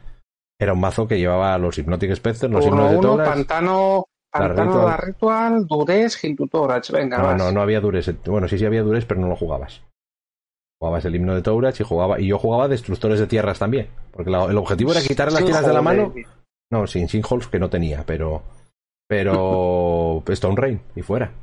[0.57, 4.95] era un mazo que llevaba los Hypnotic Spectres, los Himnos de Toras, Pantano, Pantano la
[4.95, 8.13] Ritual, Dures, Hintutorach, venga, No, no, no había Dures.
[8.25, 9.81] Bueno, sí, sí había Dures, pero no lo jugabas.
[10.79, 13.89] Jugabas el himno de Tourach y jugaba, y yo jugaba destructores de tierras también.
[14.11, 16.13] Porque el objetivo era quitar las tierras de la mano.
[16.71, 18.43] No, sin Sinholes que no tenía, pero.
[19.05, 20.23] Pero.
[20.29, 21.33] Stone Rain y fuera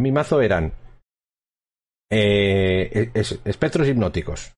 [0.00, 0.72] mi mazo eran
[2.10, 4.54] eh, espectros hipnóticos.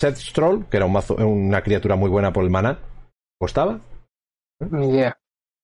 [0.00, 2.78] Seth Stroll, que era un mazo, una criatura muy buena por el mana,
[3.38, 3.80] costaba.
[4.70, 5.18] Ni idea.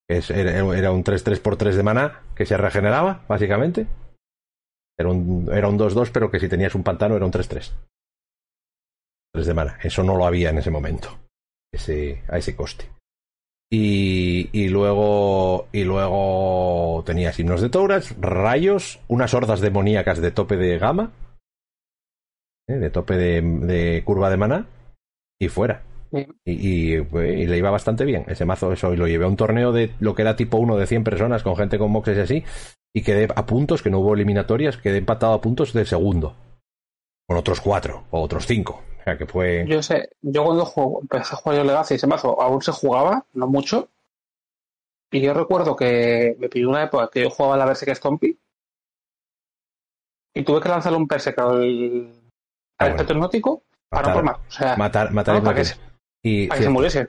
[0.09, 3.87] era, un 3-3 por 3 de mana que se regeneraba, básicamente.
[4.99, 7.73] Era un, era un 2-2, pero que si tenías un pantano era un 3-3.
[9.33, 9.79] 3 de mana.
[9.83, 11.19] Eso no lo había en ese momento.
[11.73, 12.91] Ese, a ese coste.
[13.71, 20.57] Y, y, luego y luego tenías himnos de Tauras, rayos, unas hordas demoníacas de tope
[20.57, 21.13] de gama,
[22.69, 22.75] ¿eh?
[22.75, 24.67] de tope de, de, curva de maná,
[25.41, 25.83] y fuera.
[26.45, 26.97] Y, y,
[27.47, 28.73] le iba bastante bien ese mazo.
[28.73, 31.03] Eso, y lo llevé a un torneo de lo que era tipo uno de 100
[31.03, 32.45] personas, con gente con moxes y así,
[32.95, 36.37] y quedé a puntos, que no hubo eliminatorias, quedé empatado a puntos de segundo.
[37.27, 38.85] Con otros cuatro, o otros cinco
[39.15, 39.65] que fue...
[39.69, 43.47] Yo sé, yo cuando empecé a jugar yo Legacy ese mazo aún se jugaba, no
[43.47, 43.89] mucho.
[45.13, 48.39] Y yo recuerdo que me pidió una época que yo jugaba la Berserk Stompy.
[50.35, 52.13] Y tuve que lanzarle un Berserk al,
[52.79, 53.07] ah, al
[53.89, 54.37] para no formar.
[54.49, 55.63] O sea, matar, matar que,
[56.27, 56.49] y,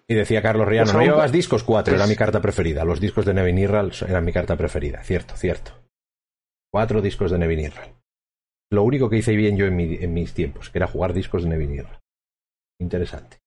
[0.08, 2.86] y decía Carlos Riano, no llevabas discos 4, era mi carta preferida.
[2.86, 5.04] Los discos de Nevin Irral eran mi carta preferida.
[5.04, 5.72] Cierto, cierto.
[6.72, 7.97] Cuatro discos de Nevin Irral.
[8.72, 11.86] Lo único que hice bien yo en, mis tiempos, que era jugar discos de Nevin
[12.80, 13.38] Interesante.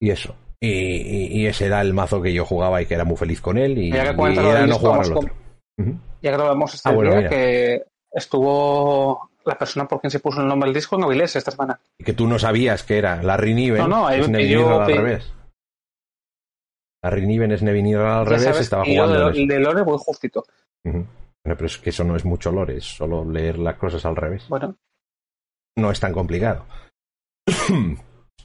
[0.00, 0.36] Y eso.
[0.60, 3.78] Y, ese era el mazo que yo jugaba y que era muy feliz con él.
[3.78, 5.34] Y, ya que era no jugar al otro.
[6.20, 10.46] Ya que lo vemos este ah, que estuvo la persona por quien se puso el
[10.46, 11.80] nombre del disco en Avilés esta semana.
[11.98, 13.78] Y que tú no sabías que era Larry Niven.
[13.78, 15.32] No, no, es Nevin al revés.
[17.02, 19.28] Larry Niven es Nevin al revés, estaba jugando.
[19.30, 20.44] El de, de Lore muy justito.
[21.44, 24.16] Bueno, pero es que eso no es mucho lore, es solo leer las cosas al
[24.16, 24.46] revés.
[24.48, 24.76] Bueno.
[25.76, 26.66] No es tan complicado.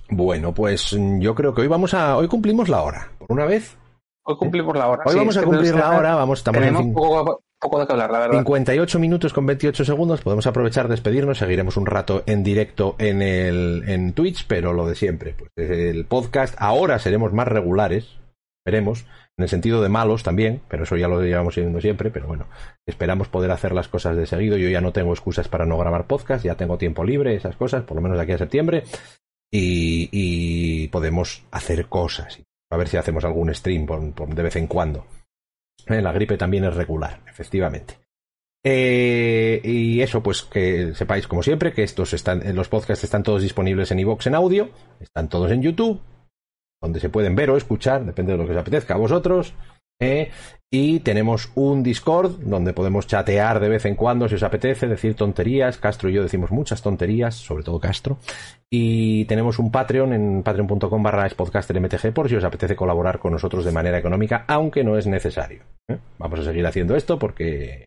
[0.09, 2.17] bueno, pues yo creo que hoy vamos a.
[2.17, 3.11] Hoy cumplimos la hora.
[3.19, 3.77] Por una vez.
[4.23, 5.03] Hoy cumplimos la hora.
[5.05, 6.15] Hoy vamos a cumplir la hora.
[6.15, 8.39] Vamos, estamos en poco, poco, de que hablar, la verdad.
[8.39, 10.21] 58 minutos con 28 segundos.
[10.21, 11.37] Podemos aprovechar, despedirnos.
[11.37, 15.35] Seguiremos un rato en directo en, el, en Twitch, pero lo de siempre.
[15.37, 16.55] Pues el podcast.
[16.57, 18.17] Ahora seremos más regulares.
[18.65, 19.05] Veremos
[19.37, 22.47] en el sentido de malos también, pero eso ya lo llevamos viendo siempre, pero bueno,
[22.87, 24.57] esperamos poder hacer las cosas de seguido.
[24.57, 27.83] Yo ya no tengo excusas para no grabar podcast, ya tengo tiempo libre, esas cosas,
[27.83, 28.83] por lo menos de aquí a septiembre,
[29.51, 32.41] y, podemos hacer cosas.
[32.71, 35.05] A ver si hacemos algún stream de vez en cuando.
[35.85, 37.99] Eh, la gripe también es regular, efectivamente.
[38.63, 43.43] Eh, y eso, pues que sepáis, como siempre, que estos están, los podcasts están todos
[43.43, 44.69] disponibles en iVoox en audio,
[44.99, 46.01] están todos en YouTube,
[46.81, 49.53] donde se pueden ver o escuchar, depende de lo que os apetezca a vosotros.
[49.99, 50.31] ¿eh?
[50.69, 55.15] y tenemos un Discord donde podemos chatear de vez en cuando si os apetece, decir
[55.15, 55.77] tonterías.
[55.77, 58.17] Castro y yo decimos muchas tonterías, sobre todo Castro.
[58.69, 63.63] Y tenemos un Patreon en patreon.com barra MTG por si os apetece colaborar con nosotros
[63.63, 65.63] de manera económica, aunque no es necesario.
[65.87, 65.99] ¿eh?
[66.17, 67.85] Vamos a seguir haciendo esto porque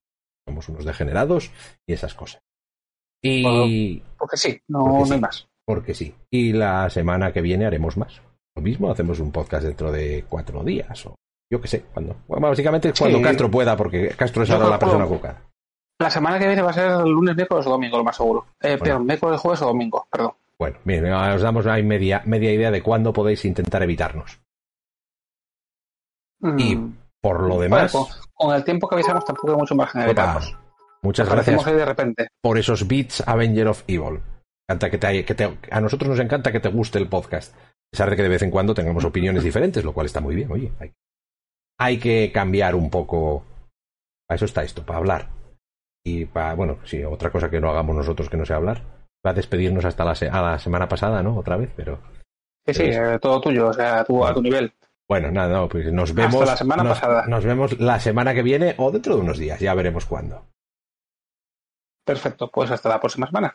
[0.49, 1.51] somos unos degenerados
[1.87, 2.41] y esas cosas.
[3.23, 4.03] Y...
[4.17, 5.47] Porque sí, no, hay más.
[5.67, 6.15] Porque sí.
[6.31, 8.23] Y la semana que viene haremos más
[8.61, 11.15] lo mismo, hacemos un podcast dentro de cuatro días o
[11.51, 12.17] yo qué sé, cuando.
[12.29, 15.43] básicamente cuando Castro pueda, porque Castro es ahora la persona ocupada.
[15.99, 18.47] La semana que viene va a ser el lunes, miércoles o domingo, lo más seguro.
[18.61, 20.33] Eh, Perdón, miércoles, jueves o domingo, perdón.
[20.59, 24.41] Bueno, bien, os damos ahí media, media idea de cuándo podéis intentar evitarnos.
[26.39, 27.93] Mm, Por lo demás.
[28.35, 30.15] con, el tiempo que avisamos tampoco hay mucho margen de
[31.03, 32.29] Muchas gracias de repente.
[32.41, 34.21] por esos beats Avenger of Evil.
[34.79, 37.55] Que te, que te, a nosotros nos encanta que te guste el podcast.
[37.91, 40.37] A pesar de que de vez en cuando tengamos opiniones diferentes, lo cual está muy
[40.37, 40.51] bien.
[40.53, 40.93] Oye, hay,
[41.79, 43.45] hay que cambiar un poco.
[44.29, 45.29] Para eso está esto, para hablar.
[46.05, 48.83] Y para, bueno, sí, otra cosa que no hagamos nosotros que no sea hablar.
[49.27, 51.37] Va a despedirnos hasta la, a la semana pasada, ¿no?
[51.37, 51.99] Otra vez, pero.
[52.65, 54.73] Sí, sí, eh, todo tuyo, o sea, tú, a tu nivel.
[55.09, 56.47] Bueno, nada, no, pues nos vemos.
[56.47, 57.27] la semana pasada.
[57.27, 60.47] Nos vemos la semana que viene o dentro de unos días, ya veremos cuándo.
[62.05, 63.55] Perfecto, pues hasta la próxima semana.